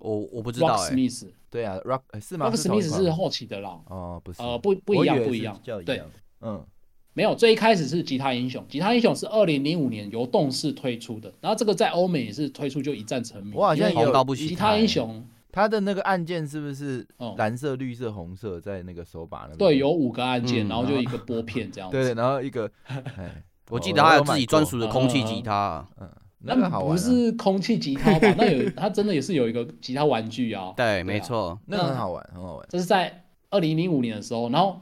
[0.00, 0.90] 我我不知道哎。
[0.90, 3.78] Rocksmith，对啊，Rock 是吗？Rocksmith 是后期的啦。
[3.86, 5.60] 哦，不是，呃，不不一样，不一样。
[5.84, 6.02] 对，
[6.40, 6.64] 嗯，
[7.12, 13.54] 没有，最一开始是吉他英雄，吉他英雄是二零零五年由动视推出的，然后这个在欧美也是推出就一战成名。
[13.54, 14.48] 我好像红到不行。
[14.48, 17.06] 吉他英雄，它的那个按键是不是
[17.36, 19.58] 蓝色、绿色、红色在那个手把那边？
[19.58, 21.96] 对，有五个按键，然后就一个拨片这样子。
[22.00, 22.70] 对，然后一个，
[23.70, 25.86] 我记得他有自己专属的空气吉他。
[26.00, 26.08] 嗯。
[26.42, 28.32] 那不是空气吉他吧？
[28.38, 30.72] 那有，他真的也是有一个吉他玩具啊。
[30.74, 32.66] 对，没错，那很好玩，很好玩。
[32.70, 34.80] 这是在二零零五年的时候，然后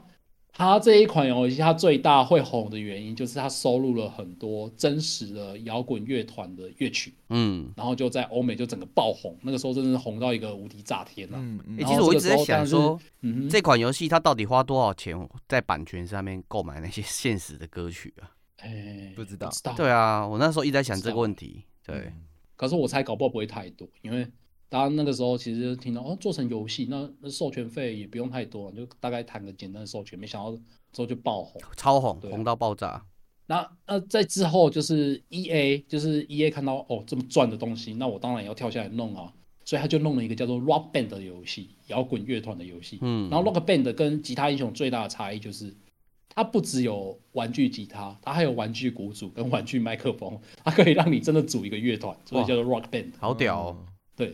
[0.53, 7.13] 它这一款游戏它最大会红的原因，就是它收录了很多真实的摇滚乐团的乐曲。
[7.27, 11.35] 嗯，然后就在欧美就整个爆红，那个时候真的是红到一个无敌炸天啊。
[11.35, 11.77] 嗯嗯。
[11.85, 18.38] 其实我一直在想说，嗯，这款游戏它到底花多少钱在版权上面购买那些现实的歌曲啊？
[18.61, 19.49] 哎，不知道。
[19.75, 21.63] 对啊，我那时候一直在想这个问题。
[21.85, 22.13] 对、嗯，
[22.55, 24.27] 可是我猜搞不好不会太多，因为
[24.67, 30.51] 大家那个时候其实听到哦，做成游戏，那那授权费也不用太多，就大概谈个简单的授权，没想到
[30.91, 33.03] 之后就爆红，超红，对红到爆炸。
[33.47, 39.33] 那那在之后就是 E A，就是 E A 看到哦这么赚的东西，那我当然也要跳下来弄啊，
[39.65, 42.99] 所以他就弄了一个叫做 Rock Band 的游戏，摇滚乐团的游戏。
[43.01, 45.73] 嗯，然后 Rock Band 跟吉他英雄最大的差异就是。
[46.35, 53.11] 它不只有玩具吉他，它还有玩具鼓组跟玩具麦克风，它可以让你真的组一个乐团，所以叫做 Rock Band。
[53.17, 53.77] 好屌哦！
[54.15, 54.27] 对，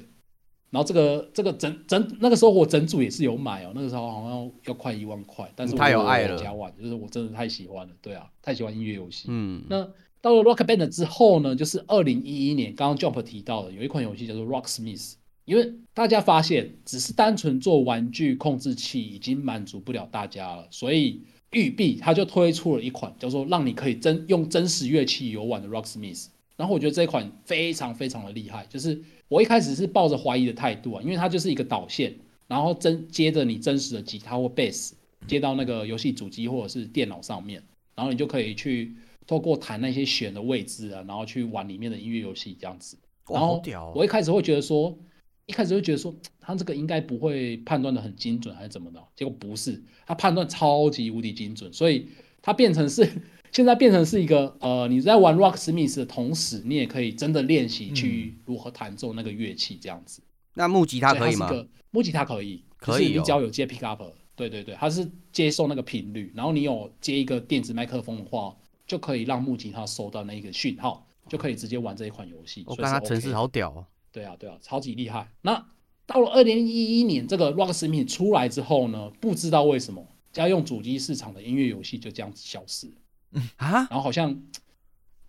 [0.70, 9.26] 然后这个这个整整那个时候我整组也是有买哦，那个时候好像要快一万块，但是我太有爱了，加万就是我真的太喜欢了，对啊，太喜欢音乐游戏。
[9.30, 9.89] 嗯，那
[10.22, 15.14] 到了 Rock Band 之后呢，就是二零一一年，刚刚 Jump 提到的有一款游戏叫做 Rocksmith，
[15.46, 21.24] 因为大家发现只是单纯做玩具控制器已经满足不了大家了，所以。
[21.56, 26.28] 育碧它就推出了一款叫做让你可以真用真实乐器游玩的 Rocksmith，
[26.58, 28.66] 然后我觉得这一款非常非常的厉害。
[28.70, 32.14] 就是我一开始是抱着怀疑的态度啊，因为它就是一个导线，
[32.47, 34.93] 然后真接着你真实的吉他或贝斯
[35.26, 37.64] 接到那个游戏主机或者是电脑上面，
[37.95, 38.93] 然后你就可以去
[39.26, 42.97] 透过弹那些弦的位置啊，然后去玩里面的音乐游戏这样子。
[43.30, 43.62] 然后
[43.95, 44.95] 我一开始会觉得说。
[45.48, 49.00] 一开始就觉得说，他这个应该不会判断的很精准，还是怎么的？
[49.16, 52.10] 结果不是，他判断超级无敌精准，所以
[52.41, 53.08] 他变成是
[53.52, 60.22] 现在变成是一个呃，你在玩 Rocksmith 的同时，你也可以真的练习去如何弹奏那个乐器这样子。
[60.22, 61.50] 嗯、那木吉他可以吗？
[61.91, 64.04] 木吉他可以，可以、哦，你只要有接 pick up，
[64.36, 68.54] 对对对，它是接受那个频率，然后你有接一个电子麦克风的话，
[68.86, 72.64] 就可以让木吉他收到那个讯号，就可以直接玩这一款游戏。
[72.68, 73.86] 我看它程式好屌哦。
[74.16, 75.30] 对啊，对啊，超级厉害。
[75.41, 75.66] 那
[76.05, 82.88] 到了二零一一年，这个 Rocksmith 出来之后呢，不知道为什么家用主机市场的音乐游戏就这样子消失
[83.34, 84.41] 嗯啊，然后好像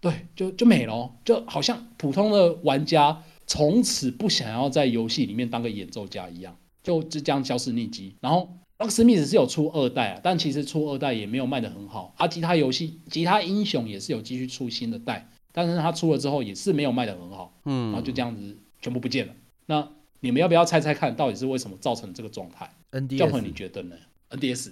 [0.00, 8.14] 对，就就没了，就好像普通的玩家从此不想要在游戏里面当个演奏家一样，就就这样消失匿迹。
[8.20, 12.14] 然后 Rocksmith 是有出二代啊，但其实出二代也没有卖的很好。
[12.18, 18.58] 啊，其他游戏其他英雄也是有继续出新的代，但是他出了之后也是没有卖的很好，嗯，然后就这样子。
[18.86, 19.34] 全部不见了。
[19.66, 19.88] 那
[20.20, 23.96] 你们要不要猜猜看，到底是为什么造成这个状态？NDS，你觉得呢
[24.30, 24.70] ？NDS，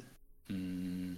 [0.50, 1.16] 嗯，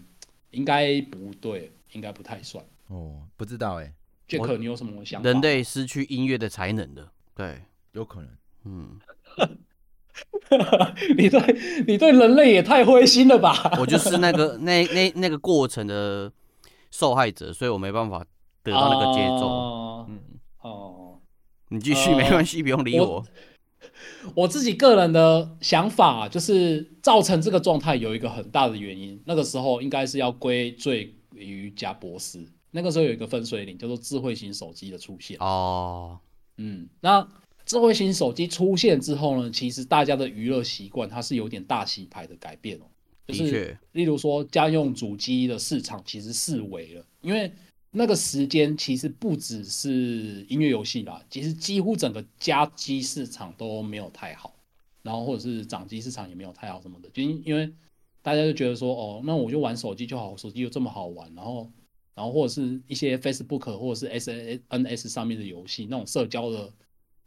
[0.51, 2.65] 应该不对，应该不太算。
[2.87, 3.93] 哦，不知道哎。
[4.27, 5.29] Jack，你有什么想法？
[5.29, 7.61] 人类失去音乐的才能的，对，
[7.93, 8.31] 有可能。
[8.65, 8.99] 嗯，
[11.19, 13.73] 你对，你对人类也太灰心了吧？
[13.79, 16.33] 我就是那个那那那个过程的
[16.91, 18.25] 受害者，所以我没办法
[18.63, 19.45] 得到那个节奏。
[19.45, 20.21] Uh, 嗯，
[20.63, 21.03] 哦。
[21.69, 23.27] 你继续没关系，呃、不用理我，我。
[24.35, 29.21] 我自己个人的想法就是，造成这个状态有一个很大的原因。
[29.25, 32.45] 那个时候应该是要归罪于贾博斯。
[32.71, 35.37] 那个时候有一个分水岭，叫做智慧型手机的出现。
[35.41, 36.19] 哦，
[36.57, 37.27] 嗯，那
[37.65, 42.83] 智慧型手机出现之后呢，其实大家的娱乐习惯它是有点大洗牌的改变哦。
[43.27, 47.51] 就是，例如说家用主机的市场其实四维了，因为。
[47.99, 54.55] 那个时间其实不只是音乐游戏啦，其实几乎整个家机市场都没有太好，
[55.01, 57.73] 然后或者是掌机市场也没有太好什么的，就因为
[58.21, 61.71] 大家就觉得说，哦，那我就玩手机就好，手机又这么好玩，然后
[62.15, 66.71] 然后或者是一些 Facebook 或者是 SNS 上面的游戏，那种社交的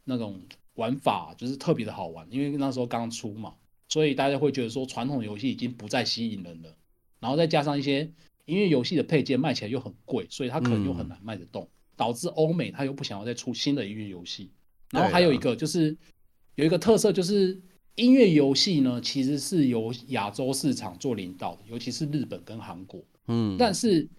[0.03, 0.39] 那种
[0.75, 3.55] 玩法就是特别的好玩，因为那时候刚出嘛，
[3.87, 6.75] 所以大家会觉得说传统游戏已经不再吸引人了，
[7.19, 8.11] 然后再加上一些。
[8.49, 14.49] 因为游戏的配件卖起来又很贵，所以它可能又很难卖得动，嗯、导致欧美它又不想要再出新的音乐游戏。
[14.91, 15.95] 然后还有一个就是
[16.55, 17.61] 有一个特色，就是
[17.95, 23.03] 音乐游戏呢其实是由亚洲市场做领导的，尤其是日本跟韩国。
[23.27, 24.09] 嗯，但是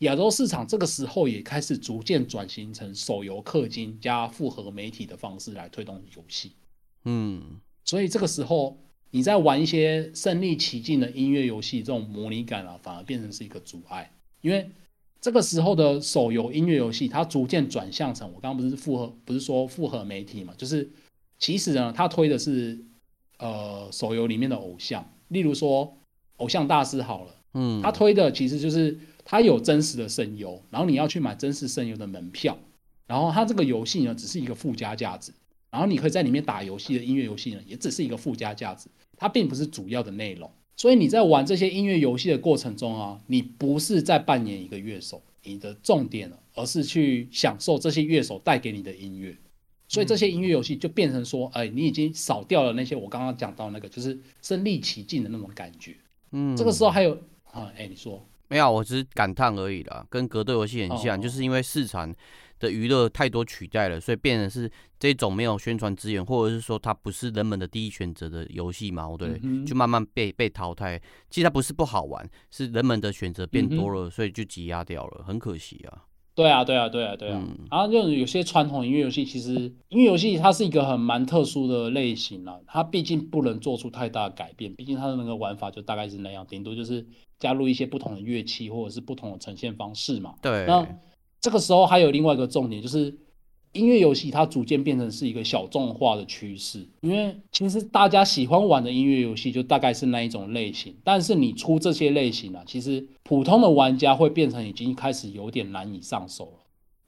[0.00, 6.52] 亚洲市场这个时候也开始逐渐转型成手游氪金加复合媒体的方式来推动游戏。
[7.04, 8.78] 嗯，所以这个时候
[9.10, 14.70] 你在玩一些身临其境的音乐游戏，这种模拟感啊，反而变成是一个阻碍，因为。
[15.22, 20.54] 这个时候的手游音乐游戏，它逐渐转向成我刚刚不是复合，不是说复合媒体嘛？
[20.56, 20.90] 就是
[21.38, 22.82] 其实呢，它推的是
[23.38, 25.94] 呃手游里面的偶像，例如说
[26.38, 32.58] 偶像大师好了，嗯，它推的其实就是它有真实的声优，然后你要去买真实声优的门票，
[33.06, 35.34] 然后它这个游戏呢只是一个附加价值，
[35.70, 38.88] 然后你可以在里面打游戏的音乐游戏呢也只是一个附加价值，
[39.20, 40.50] 它并不是主要的内容。
[40.76, 49.36] 所以你在玩这些音乐游戏的过程中啊，你不是在扮演一个乐手，你的重点，而是去享受这些乐手带给你的音乐。
[49.86, 55.94] 所以这些音乐游戏就变成说，哎，你已经少掉了那些我刚刚讲到那个，就是身临其境的那种感觉。
[56.32, 57.12] 嗯，这个时候还有
[57.52, 58.72] 啊，哎，你说没有？
[58.72, 62.14] 我只是感叹而已啦，跟格斗游戏很像，哦、就是因为市场。
[62.60, 71.00] 的娱乐太多取代了，所以变成是这种没有宣传资源，或者是说它不是人们的第一选择的游戏嘛，对，嗯、就慢慢被被淘汰。
[71.28, 76.04] 其实它不是不好玩，是人们的选择变多了，嗯、所以就挤压掉了，很可惜啊。
[76.32, 77.42] 对啊，对啊，对啊，对啊。
[77.42, 79.52] 嗯、然后就有些传统音乐游戏，其实
[79.88, 87.04] 音乐游戏它是一个很蛮特殊的类型啊，它毕竟不能做出太大的改变，毕竟它的那个玩法就大概是那样，顶多就是
[87.38, 90.34] 加入一些不同的乐器或者是不同的呈现方式嘛。
[90.40, 90.66] 对。
[91.40, 93.16] 这个时候还有另外一个重点，就是
[93.72, 96.86] 音乐游戏它逐渐变成是一个小众化的趋势。
[97.00, 106.58] 因为其实大家喜欢玩的音乐游戏就大概是那一种类型，但是你出这些类型啊，其实普通的玩家会变成已经开始有点难以上手了。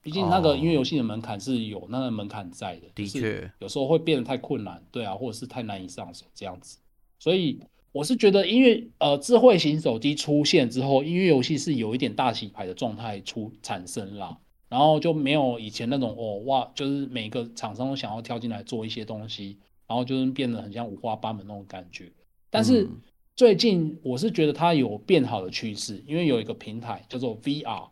[0.00, 6.78] 毕竟那个音乐游戏的门槛是有那个门槛在的，的确有时候会变得太困难，对啊，或者是太难以上手这样子。
[7.20, 7.60] 所以
[7.92, 14.38] 我是觉得音乐呃智慧型手机出现之后，音乐游戏是有一点大洗牌的状态出产生啦，
[14.70, 22.10] 然后就没有以前那种哦哇，就是每个厂商都想要跳进来做一些东西，然后就是变得很像五花八门那种感觉。
[22.48, 22.88] 但是
[23.36, 27.88] 最近我是觉得它有变好的趋势，因为有一个平台叫做 VR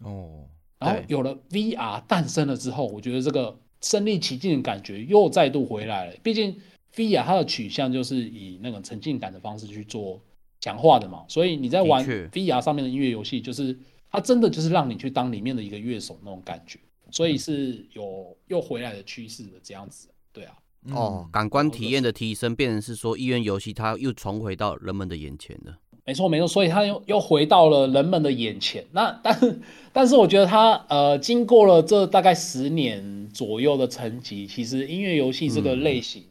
[0.00, 0.46] 哦，
[0.80, 6.56] 然后有了 VR 诞生了之后，我觉得这个身临其境的感觉又再度回来了，毕竟。
[6.96, 10.20] VR 它的取向就是以那种沉浸感的方式去做
[10.60, 13.76] 强化的嘛，所以你在玩 VR 上面的音乐游戏，就是
[14.10, 16.78] 它真的就是让你去当里面的一个乐手那种感觉，
[17.10, 20.54] 所以是有又回来的趋势的这样子，对啊，
[20.92, 25.76] 哦，感官体验的提升，变成是说音乐游戏它又重回到人们的眼前了，
[26.06, 28.84] 没错没错，所以它又又回到了人们的眼前。
[28.92, 29.60] 那但
[29.92, 36.22] 但是我觉得它呃，经过了这大概十年左右的沉寂，其实音乐游戏这个类型。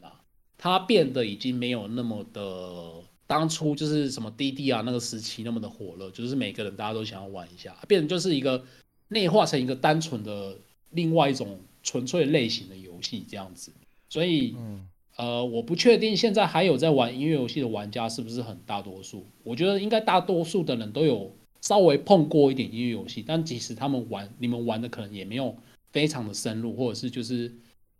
[0.64, 2.90] 它变得已经没有那么的
[3.26, 8.64] 当初就是什么滴滴啊那个时期那么的火热，就是每个人大家都想要玩一下，变成就是一个
[9.08, 10.56] 内化成一个单纯的
[10.92, 13.70] 另外一种纯粹类型的游戏这样子。
[14.08, 19.26] 所以，嗯、呃，我不确定现在还有在玩音乐游戏的玩家是不是很大多数。
[19.42, 25.54] 我觉得应该大多数的人都有稍微碰过一点音乐游戏，但即使他们玩，你们玩的可能也没有
[25.92, 27.52] 非常的深入，或者是就是。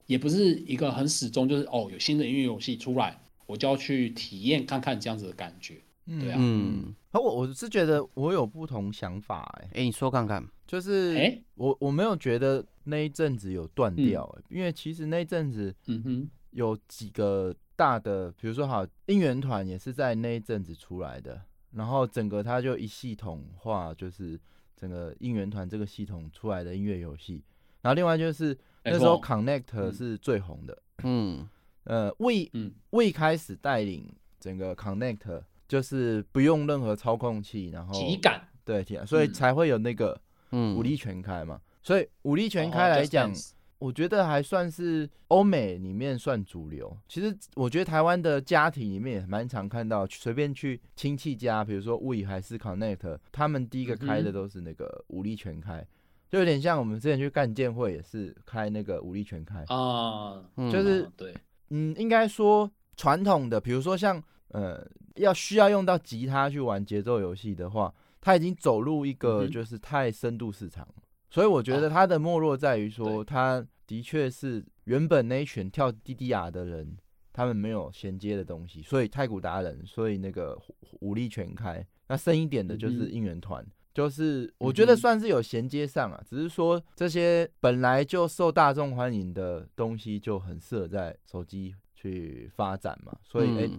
[0.07, 6.36] 也不是一个很始终，就是哦，有新的音乐游戏出来，我就要去体验看看这样子的感觉，对啊。
[6.38, 21.40] 嗯，我我是觉得我有不同想法、欸，哎，哎，你说看看，就是，哎，我我没有觉得那一阵子有断掉、欸，嗯、因为其实那一阵子，嗯哼，有几个大的，比如说好应援团也是在那一阵子出来的，
[21.72, 24.38] 然后整个它就一系统化，就是
[24.76, 27.42] 整个应援团这个系统出来的音乐游戏，
[27.80, 28.57] 然后另外就是。
[28.85, 31.49] 那时候 Connect 是最红的，嗯，
[31.85, 32.14] 呃
[32.53, 32.72] 嗯。
[32.91, 40.20] We 开始带领整个 Connect，就是不用任何操控器，然后体感，对体感，所以才会有那个
[40.51, 41.61] 武力全开嘛。
[41.82, 43.32] 所以武力全开来讲，
[43.78, 46.97] 我觉得还算是欧美里面算主流。
[47.09, 55.87] 其实我觉得台湾的家庭里面也蛮常看到，随便去亲戚家，比如说 We 还是 Connect，他们第一个开的都是那个武力全开。
[56.35, 59.64] 就有点像我们之前去干建会，也是开那个武力全开。
[59.68, 61.32] 啊，就是对，
[61.70, 70.85] 嗯，应该说传统的，比如说像呃，要需要用到吉他去玩节奏游戏的话，它已经走入一个就是太深度市场，
[71.30, 76.97] 所以我觉得它的没落在于说，它的确是原本那一群跳 DDR 的人，
[77.32, 80.61] 他们没有衔接的东西，所以太古达人，所以那个
[80.99, 83.64] 武力全开，那深一点的就是应援团。
[83.95, 93.70] 就是我觉得算是有衔接上啊，只是说这些本来就受大众欢迎的东西就很适合在手机去发展嘛，所以哎，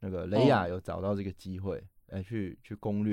[0.00, 3.12] 那个雷亚有找到这个机会来去去攻略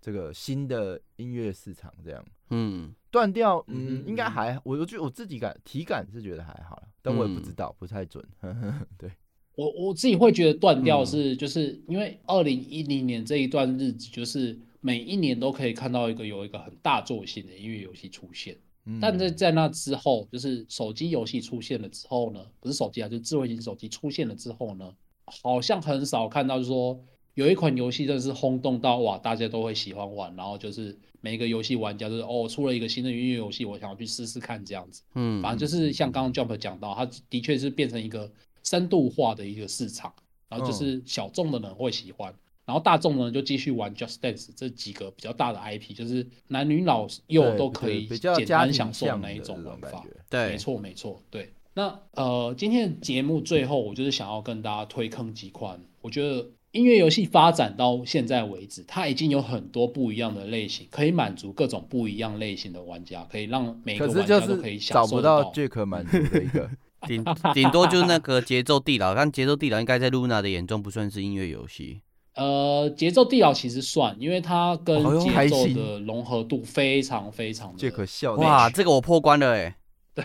[0.00, 2.24] 这个新的音乐市场这样。
[2.50, 8.24] 嗯，断掉，嗯，应该还，我我觉得我自己感体感是觉得还好，但我也不知道，不太准。
[8.40, 9.10] 呵呵对，
[9.56, 18.56] 我我自己会觉得断掉是，就是因为二零一零年这一段日子，就是每一年都可以看到一个有一个很大作性的音乐游戏出现。
[19.00, 26.96] 但在在那之后，就是手机游戏出现了之后呢，不是手机啊，就是智慧型手机出现了之后呢，好像很少看到，就是说
[27.34, 35.02] 有一款游戏真的是轰动到哇，大家都会喜欢玩，然后就是每一个游戏玩家就是哦，出了一个新的音乐游戏，我想要去试试看这样子。
[35.16, 38.30] 嗯，反正就是像刚刚 Jump 讲到，它的确是变成一个
[38.62, 40.14] 深度化的一个市场，
[40.48, 42.32] 然后就是小众的人会喜欢。
[42.66, 50.04] 然后大众呢就继续玩 Just Dance 这几个比较大的 IP，就是男女老幼都可以简单享受的那一种玩法。
[50.28, 51.22] 对，没错没错。
[51.30, 55.80] 对，那呃今天的节目最后，我就是想要跟大家推坑几款。
[56.00, 65.42] 我觉得音乐游戏发展到现在为止，它已经有很多不一样的类型，可以满足各种不一样类型的玩家，可以让每个玩家都可以享受到。
[65.44, 66.68] 找不到 Jack 满足的一个，
[67.06, 72.00] 顶顶多就是那个节奏地牢，但节奏地牢应该在 Luna 的眼中不算是音乐游戏。
[72.36, 77.78] 呃，节奏地牢其实算，因为它跟节奏的融合度非常非常的。
[77.78, 79.74] 这可笑哇，这个我破关了哎。
[80.14, 80.24] 对，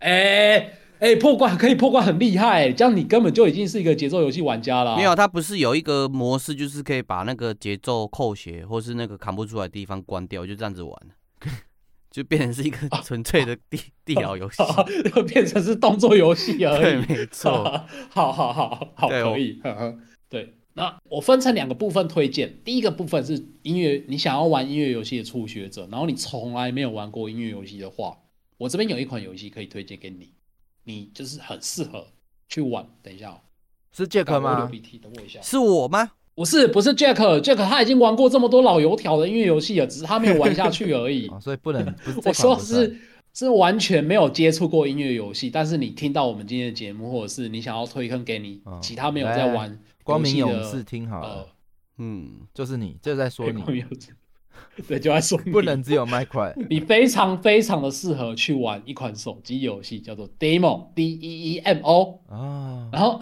[0.00, 0.56] 哎、欸、
[0.98, 4.96] 哎、欸，破关可以破关很厉害，这样你根本就已经是一个节奏游戏玩家了。
[4.96, 10.92] 没有，它不是有一个模式，就是可以把那个节奏扣血，或是那个砍不出来的地方关掉，就这样子玩，
[12.10, 14.62] 就变成是一个 纯粹的地地牢游戏，
[15.14, 16.80] 就变成是动作游戏而已。
[16.82, 17.64] 对，没错。
[18.10, 19.60] 好好好好，可以。
[20.28, 20.56] 对。
[20.72, 28.16] 那我分成两个部分推荐，第一个部分是音乐，你想要玩音乐游戏的初学者，然后你从来没有玩过音乐游戏的话，
[28.56, 30.32] 我这边有一款游戏可以推荐给你，
[30.84, 32.06] 你就是很适合
[32.48, 32.86] 去玩。
[33.02, 33.40] 等一下哦，
[33.92, 34.58] 是 Jack 吗？
[34.58, 35.40] 流鼻涕，等我一下。
[35.42, 36.12] 是我吗？
[36.36, 41.26] 不是，不是 Jack，Jack 他已经玩过这么多老油条的音乐游戏了，只是他没有玩下去而已。
[41.34, 41.94] 哦、所以不能，
[42.24, 42.96] 我说是
[43.34, 49.78] 是完全没有接触过音乐游戏，但是你听到我们今天的节目，或者是你想要推坑给你、哦、其他没有在玩。
[50.02, 51.46] 光明勇士，听好了，呃、
[51.98, 53.62] 嗯，就是你，就在说你，
[54.86, 63.20] 对，就在说你，不能只有麦块， 你非常非常的适合去玩一款手机游戏，叫做 Deemo，D E E M O 啊，然后，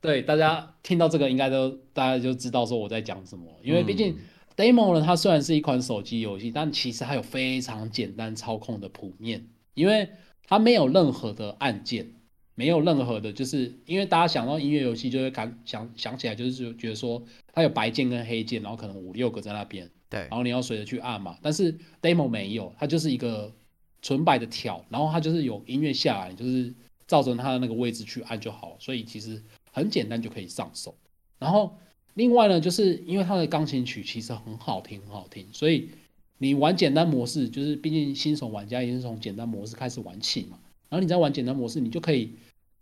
[0.00, 4.16] 对，大家听到这个应该都大家就知道说我在讲什么，因为毕竟
[4.56, 10.08] Deemo 呢，它虽然是一款手机游戏，但其实它有非常简单操控的谱面，因为
[10.46, 12.12] 它没有任何的按键。
[12.58, 21.38] 没有任何的，就是因为大家想到音乐游戏，就会感想想起来，就是觉得说它有白键跟黑键，然后可能五六个在那边，对，然后你要随着去按嘛。
[21.40, 23.54] 但是 demo 没有，它就是一个
[24.02, 26.74] 纯白的条，然后它就是有音乐下来，就是
[27.06, 29.40] 照着它的那个位置去按就好，所以其实
[29.70, 30.96] 很简单就可以上手。
[31.38, 31.78] 然后
[32.14, 35.90] 另外呢，就是因为它的钢琴曲其实很好听，很好听，所以
[36.38, 40.58] 你玩简单模式，就是毕竟新手玩家也是从简单模式开始玩起嘛。
[40.88, 42.32] 然后你在玩简单模式，你就可以。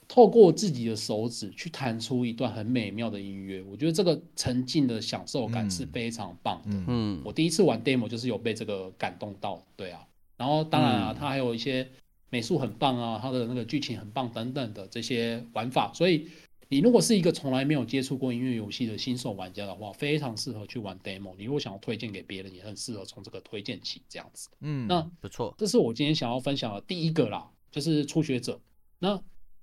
[0.09, 6.85] 透过自己的手指去弹出一段很美妙的音乐，我觉得这个沉浸的享受感是非常棒的。
[6.87, 10.07] 嗯，我第一次玩 demo 就是有被这个感动到，对啊。
[10.37, 11.89] 然后当然啊，它还有一些
[12.31, 15.93] 美术很棒啊，它的那个剧情很棒等等的这些玩法。
[15.93, 16.29] 所以
[16.69, 21.35] 你如果是一个从来没有接触过音乐游戏的新手玩家的话，非常适合去玩 demo。
[21.37, 24.49] 你如果想要推荐给别人，也很适合从这个推荐起这样子。
[24.61, 28.61] 嗯，那不错，这是我今天想要分享的第一个啦，就是初学者。
[28.99, 29.21] 那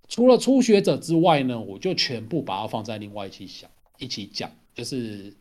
[0.08, 5.34] 除了初学者之外呢，我就全部把它放在另外一起想一起讲，就是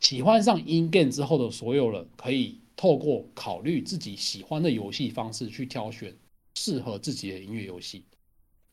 [0.00, 6.14] 喜欢上 in-game 之后的所有人，可以透过考虑自己喜欢的游戏方式去挑选
[6.54, 8.04] 适合自己的音乐游戏。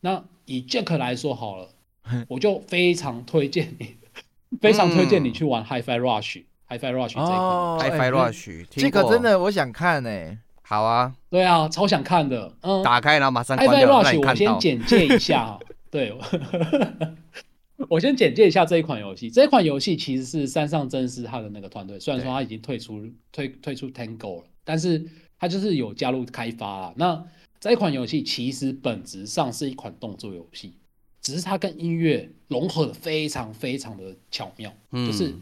[0.02, 1.70] 那以 Jack 来说好了，
[2.28, 3.96] 我就非常推荐你，
[4.60, 10.38] 非常推荐你去玩 Hi-Fi Rush，Hi-Fi Rush 这一款，Hi-Fi Rush 这个真的我想看哎。
[10.74, 12.52] 好啊，对啊，超想看的。
[12.62, 14.02] 嗯，打开然后马上关掉。
[14.02, 15.60] Rush，我先简介一下。
[15.92, 16.12] 对，
[17.88, 19.30] 我先简介一下这一款游戏。
[19.30, 25.06] 这一款游戏其实是山上真司他的那个团队，虽然说他已经退出退退出 Tango 了，但是
[25.40, 26.94] 他就是有加入开发啦。
[26.96, 27.24] 那
[27.60, 30.74] 这一款游戏其实本质上是一款动作游戏，
[31.22, 35.36] 只是它跟音乐融合的非常非常的巧妙，嗯，就是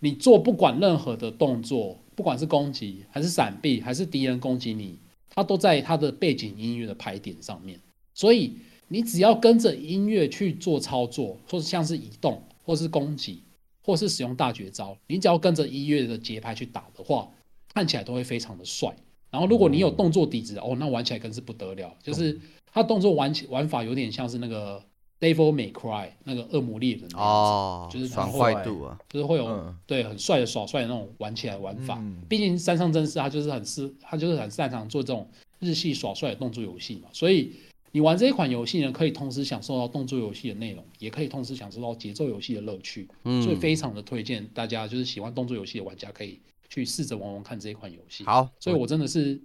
[0.00, 1.98] 你做不管任何的动作。
[2.14, 4.98] 不管是攻击还是闪避，还是敌人攻击你，
[5.30, 7.80] 它都在它的背景音乐的排点上面。
[8.14, 8.56] 所以
[8.88, 13.42] 你只要跟着音乐去做操作，或是像是移动，或是攻击，
[13.82, 17.28] 或是使用大绝招，你只要跟着音乐的节拍去打的话，
[17.74, 18.94] 看起来都会非常的帅。
[19.30, 21.92] 然后如果你有动作底子，哦，那玩起来更是不得了。
[22.00, 22.40] 就是
[22.72, 24.80] 它动作玩玩法有点像是那个
[25.24, 31.96] Devil May Cry 那个恶魔猎人哦，就是爽快度啊，就是会有、嗯、对很帅的耍帅的那种玩起来玩法。
[31.98, 35.26] 嗯、毕竟山上真司他就是很是，他就是很擅长做这种
[35.60, 37.08] 日系耍帅的动作游戏嘛。
[37.12, 37.54] 所以
[37.92, 43.08] 你玩这一款游戏呢，可以同时享受到动作游戏的内容，也可以同时享受到节奏游戏的乐趣。
[43.24, 48.24] 嗯，所以非常的推荐大家，就是喜欢动作游戏的玩家可以去试着玩玩看这一款游戏。
[48.24, 49.40] 好，所以我真的是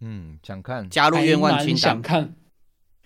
[0.00, 2.34] 嗯想看加入愿望清单，想看。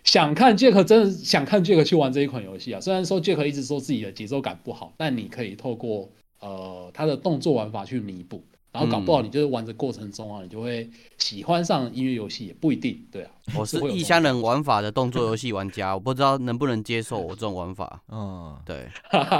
[0.08, 2.80] 想看杰克，真的想看杰克去玩这一款游戏啊！
[2.80, 6.08] 虽然说杰克一直说自己的节奏感不好，但你可以透过
[6.40, 8.42] 呃他的动作玩法去弥补，
[8.72, 10.88] 然后搞不好你就是玩的过程中啊，你就会
[11.18, 12.98] 喜欢上音乐游戏，也不一定。
[13.12, 18.02] 对啊，我是异乡人玩法的动作游戏玩家， 我不知道能不能接受我这种玩法。
[18.10, 18.88] 嗯，对，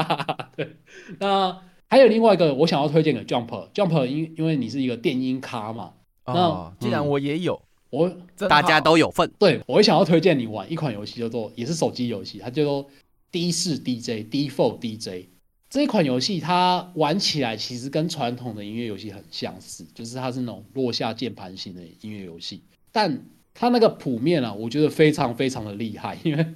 [0.55, 0.77] 对。
[1.19, 1.59] 那
[1.89, 5.95] 还有另外一个我想要推荐给 Jump，Jump，因因为你是一个电音咖嘛，
[6.27, 7.59] 哦、那既然我也有。
[7.91, 8.15] 我
[8.49, 12.87] 大家都有份，对，我会想要推荐你玩一款游戏，叫做也是手机游戏，它叫做
[13.33, 15.29] D 四 DJ、D Four DJ
[15.71, 22.63] 这一款游戏，它玩起来其实跟传统的音乐游戏很相似，就是它是那种落下键盘型的音乐游戏，
[22.93, 23.25] 但
[23.55, 26.47] 它那个谱面啊，我觉得非常非常的厉害，因为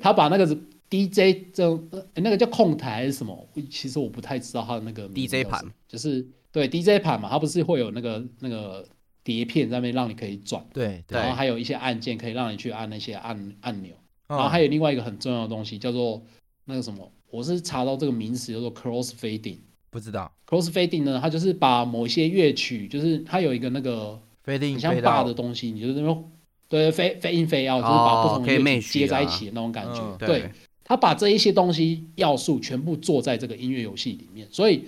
[0.00, 0.46] 它把那个
[0.88, 8.86] DJ 这种那个叫控台还是什么，其实我不太知道它的那个 DJ 盘，就是对 DJ 盘嘛，它不是会有那个那个。
[9.28, 13.92] 碟片在那边让你可以转，对，然后还有一些按键可以让你去按那些按按钮，
[14.26, 16.22] 然后还有另外一个很重要的东西叫做
[16.64, 19.58] 那个什么，我是查到这个名词叫做 cross fading，
[19.90, 20.32] 不知道。
[20.46, 26.30] cross fading 呢，它就是把某一些乐曲，就是它有一个那个 fading 很像 bar 的东西，你就是那种
[26.66, 30.50] 对 fade fade in fade out，就是把不同的乐曲接在一起的那种感觉，对，
[30.82, 34.84] 它把这一些东西要素全部做在这个音乐游戏里面，所以。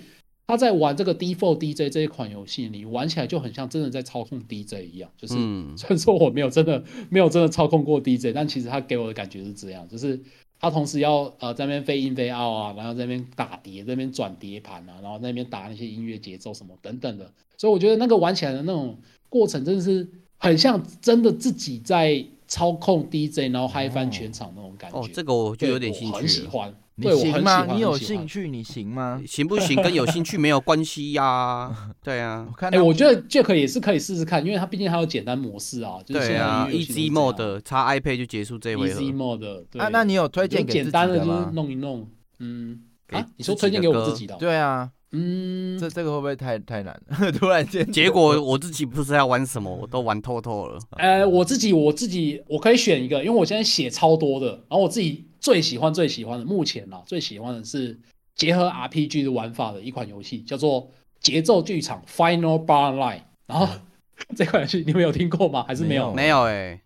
[0.47, 5.09] 他在玩这个 D4 DJ 这一款游戏，你玩起来就很像真的在操控 DJ 一样。
[5.17, 5.33] 就是
[5.77, 10.19] 虽然说我没有真的没有真的操控过 DJ，但其实他给我的感觉是这样，就是
[10.59, 17.31] 他同时要呃在那边 fade in fade out 啊，然后在那边打碟，在那边转碟盘啊，然后在那边打那些音乐节奏什么等等的。
[17.57, 18.97] 所以我觉得那个玩起来的那种
[19.29, 24.99] 过程真的是很像真的自己在操控 DJ，然后嗨翻全场那种感觉。
[24.99, 26.75] 哦，这个我就有点兴趣，很喜欢。
[26.95, 27.65] 你行吗？
[27.71, 28.47] 你有兴趣？
[28.47, 29.21] 你行吗？
[29.25, 29.81] 行不行？
[29.81, 31.89] 跟有兴趣没有关系呀、啊。
[32.03, 35.97] 对啊， 哎、欸，我觉得 Jack 也是可以试试看，因为它毕竟还有简单模式啊。
[36.05, 38.99] 就是、对啊，Easy Mode 插 iPad 就结束这回合。
[38.99, 39.81] Easy Mode，对。
[39.81, 42.07] 啊，那你有推荐给简单的就是弄一弄，
[42.39, 42.81] 嗯。
[43.09, 44.35] 啊，你说推荐给我自己的？
[44.37, 47.01] 对啊，嗯，这这个会不会太太难？
[47.39, 50.79] 突然间，结果我自己不知道要玩什么，我都玩透透了。
[50.97, 55.27] 呃，我自己我自己我可以选一个，因为我现在写超多的，然后我自己。
[55.41, 57.99] 最喜欢最喜欢的，目前啊最喜欢的是
[58.35, 63.21] 结合 RPG 的玩法的一款游戏，叫做节奏剧场 Final Bar Line。
[63.47, 63.81] 然后、嗯、
[64.37, 65.65] 这款游戏你们有听过吗？
[65.67, 66.13] 还是没有？
[66.13, 66.81] 没有哎、欸，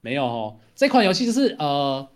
[0.00, 0.56] 没有哦。
[0.74, 2.08] 这款游戏就是呃，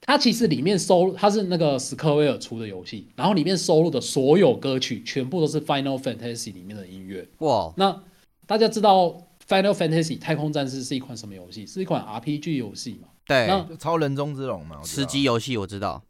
[0.00, 7.28] 它其实里面收，它是那个史克威尔出的游戏，然后里面收录的所有歌曲全部都是 Final Fantasy 里面的音乐。
[7.38, 8.02] 哇，那
[8.46, 11.66] 大家知道 Final Fantasy 太空战士是一款什么游戏？
[11.66, 13.08] 是一款 RPG 游戏嘛？
[13.26, 13.46] 对，
[13.78, 16.02] 超人中之龙嘛，吃鸡游戏我知道。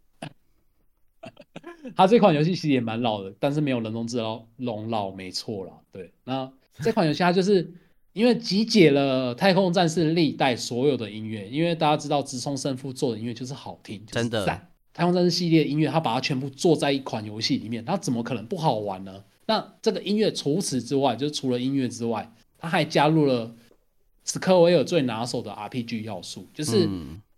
[1.97, 4.19] 它这款游戏其实也蛮老的，但是没有人中之
[4.59, 5.73] 龙老，没错啦。
[5.91, 6.49] 对，那
[6.81, 7.73] 这款游戏它就是
[8.13, 14.69] 因为集结了太空战士历代所有的音乐，因为大家知道直冲胜负做的音乐就是好听，就是、真的。
[14.93, 19.25] 太空战士系列的音乐，他把它全部做在一款游戏里面，它怎么可能不好玩呢？
[19.47, 23.55] 那这个音乐除此之外，就是除了音乐之外，它还加入了。
[24.31, 26.87] 史克威尔最拿手的 RPG 要素，就是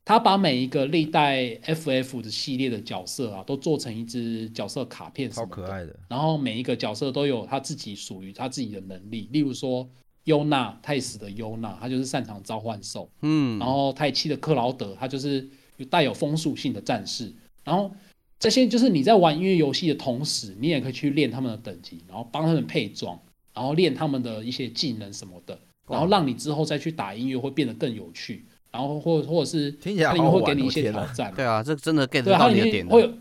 [0.05, 5.95] 他把每一个历代 FF 的系列的角色啊，都做成一只角色卡片，超可爱的。
[6.09, 9.89] 然后每一个角色都有他自己属于他自己的能力，例如说
[10.31, 13.11] 优娜太史的优娜，他就是擅长召唤兽。
[13.23, 17.33] 嗯，然后太七的克劳德，他就是有带有风属性的战士。
[17.65, 17.91] 然后
[18.39, 23.19] 这些就是你在玩音乐游戏的同时，你也可以去练他们的等级，然后帮他们配装，
[23.53, 25.59] 然后练他们的一些技能什么的。
[25.89, 31.33] 然后让你之后再去打音乐会变得更有趣，然后或或者是它里面会给你一些挑战。
[31.37, 32.87] 对啊，这真的 get 到你的点。
[32.87, 33.13] 会有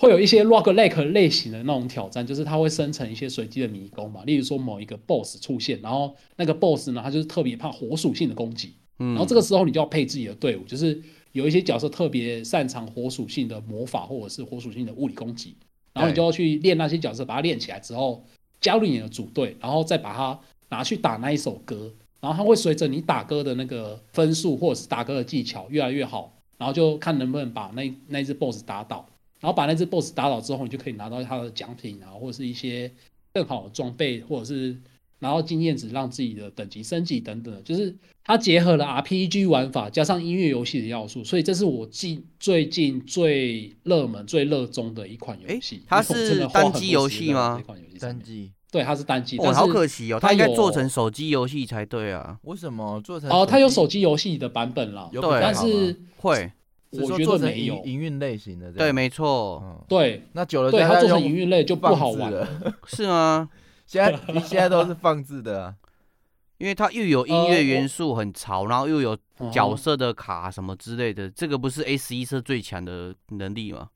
[0.00, 4.24] 会有一些 roguelike 类型的那种挑战，就是它会生成一些随机的迷宫嘛。
[4.24, 8.72] 例如说某一个 boss 出现，然后那个 boss 呢，它就是特别怕火属性的攻击。
[8.98, 9.08] 嗯。
[9.10, 10.98] 然后这个时候你就要配自己的队伍，就是
[11.32, 15.54] 有一些角色特别擅长火属性的魔法或者是火属性的物理攻击，
[15.92, 18.24] 然后你就要去练那些角色，把它练起来之后
[18.58, 20.40] 加入你的组队，然后再把它。
[20.72, 29.04] 拿去打那一首歌，然后它会随着你打歌的那个分数或者是打歌的技巧越来越好，然后就看能不能把那那只 boss 打倒，
[29.40, 32.92] 然后把那只 boss 打倒之后，你就可以拿到它的奖品啊，或者是一些
[33.32, 34.76] 更好的装备，或者是
[35.18, 45.82] 拿到经验值让自己的等级升级等等，就是它结合了 RPG 玩法加上音乐游戏的要素，所以这是我近最近最热门、最热衷的一款游戏。
[45.86, 47.56] 它是单机游戏吗？
[47.58, 48.52] 这款游戏单机。
[48.72, 49.36] 对，它是单机。
[49.38, 52.38] 哦，好可惜哦，它应该做成手机游戏才对啊。
[52.42, 53.28] 为什么做成？
[53.28, 55.10] 哦，它有手机游戏的版本啦。
[55.12, 56.52] 对，但是会，
[56.92, 58.72] 我觉得没有营运类型的。
[58.72, 59.84] 对，没错。
[59.88, 62.46] 对，那久了，对它做成营运类就不好玩了。
[62.86, 63.48] 是吗？
[63.86, 65.74] 现在你现在都是放置的啊，
[66.58, 69.16] 因为它又有音乐元素很潮，然后又有
[69.52, 73.90] 角色的卡什么之类的，这个不是 A 十一是最强的能力吗？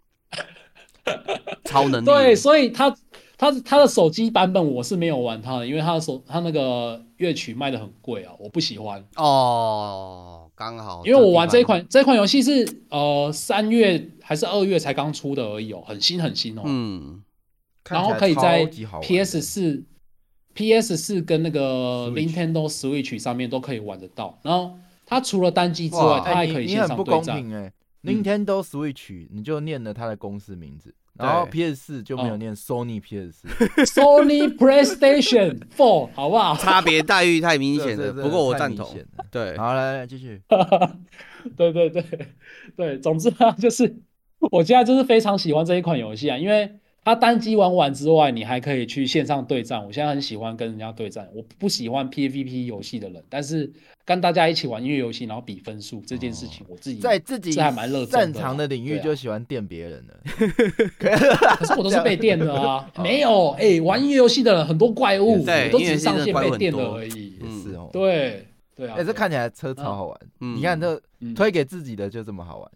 [1.64, 2.06] 超能力。
[2.06, 2.96] 对，所以它。
[3.36, 10.43] 他他的手机版本我是没有玩它的，因为他的手他那个乐曲卖的很贵啊，我不喜欢哦。
[10.56, 16.62] 刚好，因为我玩这一款这款游戏是呃三月还是二月才刚出的而已哦，很新很新哦。
[16.64, 17.22] 嗯，
[17.88, 18.64] 然后可以在
[19.02, 19.82] PS 四、
[20.54, 24.38] PS 四跟那个 Nintendo Switch 上面都可以玩得到。
[24.42, 27.52] 然后它除了单机之外，它还可以线上对战。
[27.52, 27.72] 哎
[28.04, 30.94] ，Nintendo Switch 你就念了它的公司名字。
[31.16, 33.48] 然后 PS 四就没有念 Sony PS 四
[33.84, 36.56] ，Sony PlayStation Four，好不好？
[36.62, 38.12] 差别待遇太明显了。
[38.12, 38.88] 不过我赞同。
[39.30, 40.42] 对，好，来来继续。
[41.56, 42.04] 对对对
[42.76, 43.96] 对，总之啊，就是
[44.50, 46.78] 我现在就是非常喜欢这一款游戏啊，因为。
[47.04, 49.84] 它单机玩完之外，你还可以去线上对战。
[49.84, 51.28] 我现在很喜欢跟人家对战。
[51.34, 53.70] 我不喜欢 PVP 游戏的人，但是
[54.06, 58.18] 跟大家一起玩音乐游戏，然后比分数这件事情，我自己在自己还蛮热衷的。
[58.18, 60.18] 擅长的领域就喜欢电别人的，
[60.98, 62.90] 可是我都是被电的啊！
[62.98, 67.38] 没有，哎，玩音乐游戏的人很多怪物，我都只是上线被电的而已。
[67.62, 70.18] 是哦，对对啊，哎，这看起来车超好玩。
[70.38, 70.98] 你看这
[71.36, 72.70] 推给自己的就这么好玩。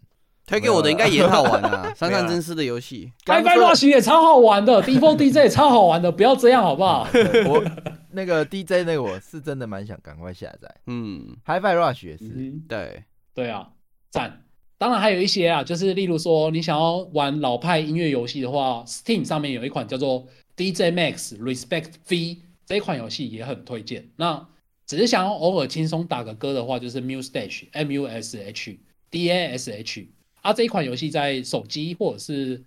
[0.49, 7.07] 推给我的应该也好玩啊， 三上真司的游戏，Hi-Fi Rush 也超好玩的，D4 DJ 也超好玩的，不要这样好不好？
[7.47, 7.63] 我
[8.11, 13.03] 那个 DJ 那个我是真的蛮想赶快下载，嗯，Hi-Fi Rush 也是，嗯、对。
[13.35, 13.69] 对啊，
[14.09, 14.41] 赞。
[14.79, 20.25] 当然还有一些啊，就是例如说你想要玩老派音乐游戏的话，Steam 上面有一款叫做
[20.57, 24.09] DJ Max Respect V 这一款游戏也很推荐。
[24.15, 24.47] 那
[24.87, 28.79] 只是想要偶尔轻松打个歌的话，就是 Mustache M U S H
[29.11, 30.07] D A S H。
[30.41, 32.63] 啊，这一款游戏在手机或者是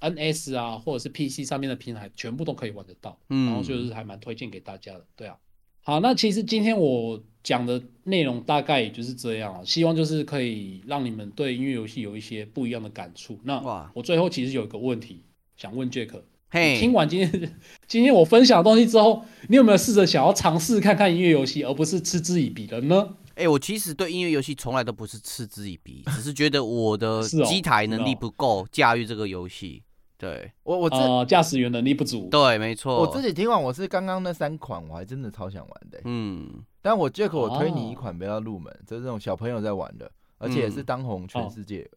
[0.00, 3.18] NS 啊，或者是 PC 上面的平台，全部都可以玩得到。
[3.30, 5.04] 嗯，然后就是还蛮推荐给大家的。
[5.16, 5.36] 对啊，
[5.82, 13.38] 好，那其实今天我讲的内容大概也就是这样啊，希望就是可以让你们对音乐游戏有一些不一样的感触。
[13.44, 15.22] 那我最后其实有一个问题
[15.56, 16.10] 想问 Jack，
[16.50, 23.16] 嘿，听完今天今天我分享的东西之后，你有没有试着想要尝试看看音乐游戏，而不是嗤之以鼻的呢？
[23.36, 29.82] 哎、欸，我其实对音乐游戏从来都不是嗤之以鼻，只是觉得我的机台能力不够驾驭这个游戏。
[30.16, 32.28] 对我，我这驾驶员能力不足。
[32.30, 33.00] 对，没错。
[33.00, 36.02] 我自己听完，我是刚刚那三款，我还真的超想玩的、欸。
[36.06, 41.90] 嗯，但我 Jack，我推你一款比较入门，就、哦、是这种小朋友在玩的，而且也是当红全世界。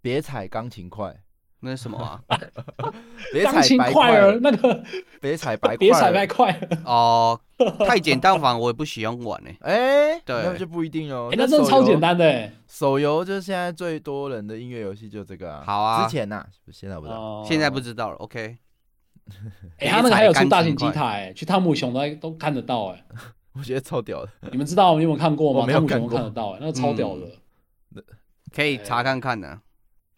[0.00, 1.14] 别踩钢琴块。
[1.60, 2.20] 那是什么啊？
[3.32, 4.82] 别踩白块儿，那个
[5.20, 7.38] 别踩白块，别踩白块哦，
[7.86, 9.50] 太简单，反而我也不喜欢玩呢。
[9.62, 11.28] 哎，对，那就不一定哦。
[11.32, 12.50] 哎，那真的超简单的。
[12.68, 15.64] 手游就是现在最多人的音乐游戏，就这个啊。
[15.66, 16.04] 好啊。
[16.04, 18.16] 之前呐，现在不知道，现在不知道了。
[18.16, 18.56] OK。
[19.78, 23.04] 哎，他那个还有出大型机台，去汤姆熊都都看得到哎。
[23.52, 24.30] 我觉得超屌的。
[24.52, 25.66] 你们知道你有没有看过吗？
[25.66, 28.02] 没有看过，看得到哎，那个超屌的。
[28.54, 29.58] 可以查看看的。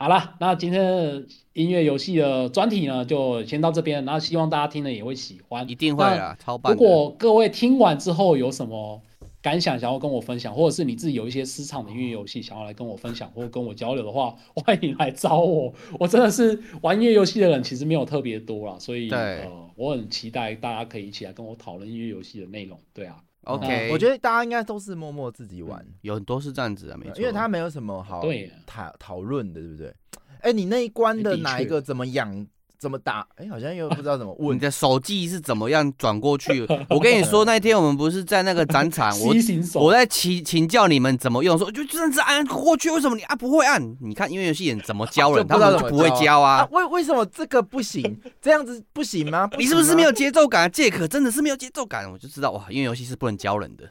[0.00, 4.02] 好了，那今天的音乐游戏的专题呢，就先到这边。
[4.06, 6.72] 然后希望大家听了也会喜欢，一定会啊，超棒。
[6.72, 9.02] 如果各位听完之后有什么
[9.42, 14.34] 感想，想要跟我分享，或者是你自己有一些私藏的音乐游戏想要来跟我分享，或者跟我交流的话，
[14.64, 15.74] 欢迎来找我。
[15.98, 19.46] 我真的是玩音乐游戏的人，其实没有特别多啦，所以呃，
[19.76, 22.80] 我很期待大家可以一起来跟我讨论音乐游戏的内容。
[22.94, 23.16] 对啊。
[23.44, 28.22] OK，我觉得大家应该都是默默自己玩，有很多是这样子的，没错，因为他没有什么好
[28.66, 29.94] 讨讨论的，对不对？
[30.40, 32.46] 哎，你那一关的哪一个怎么养？
[32.80, 33.26] 怎么打？
[33.36, 34.56] 哎，好像又不知道怎么问。
[34.56, 36.66] 你的手技是怎么样转过去？
[36.88, 39.34] 我跟你说，那天我们不是在那个展场，我
[39.74, 43.96] 我在请请教你们怎么用，说就这样子按过去，为什么你啊不会按？
[44.00, 46.66] 你看音乐游戏人怎么教人，他们就不会教啊。
[46.70, 48.18] 为为什么这个不行？
[48.40, 49.46] 这样子不行吗？
[49.58, 50.70] 你是不是没有节奏感？
[50.72, 53.86] 杰克真的是没有节奏感，我就知道哇，音乐游戏是不能教人的，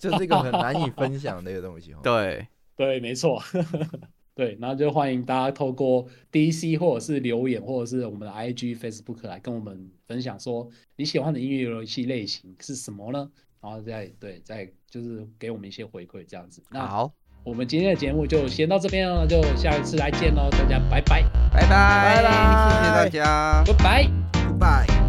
[0.00, 1.92] 就是一个很难以分享的一个东西。
[2.04, 3.42] 对对，没错。
[4.40, 10.66] 对，然后就欢迎大家透过 DC 或者是留言，或者是我们的 IG、Facebook 来跟我们分享，说
[10.96, 13.30] 你喜欢的音乐游戏类型是什么呢？
[13.60, 16.62] 然后再对，再就是给我们一些回馈，这样子。
[16.70, 17.12] 那好，
[17.44, 21.22] 我们今天的节目就先到这边了，就下一次来见喽，大家拜拜，
[21.52, 22.32] 拜拜，拜拜，
[22.70, 24.99] 谢谢大家，拜拜，拜拜。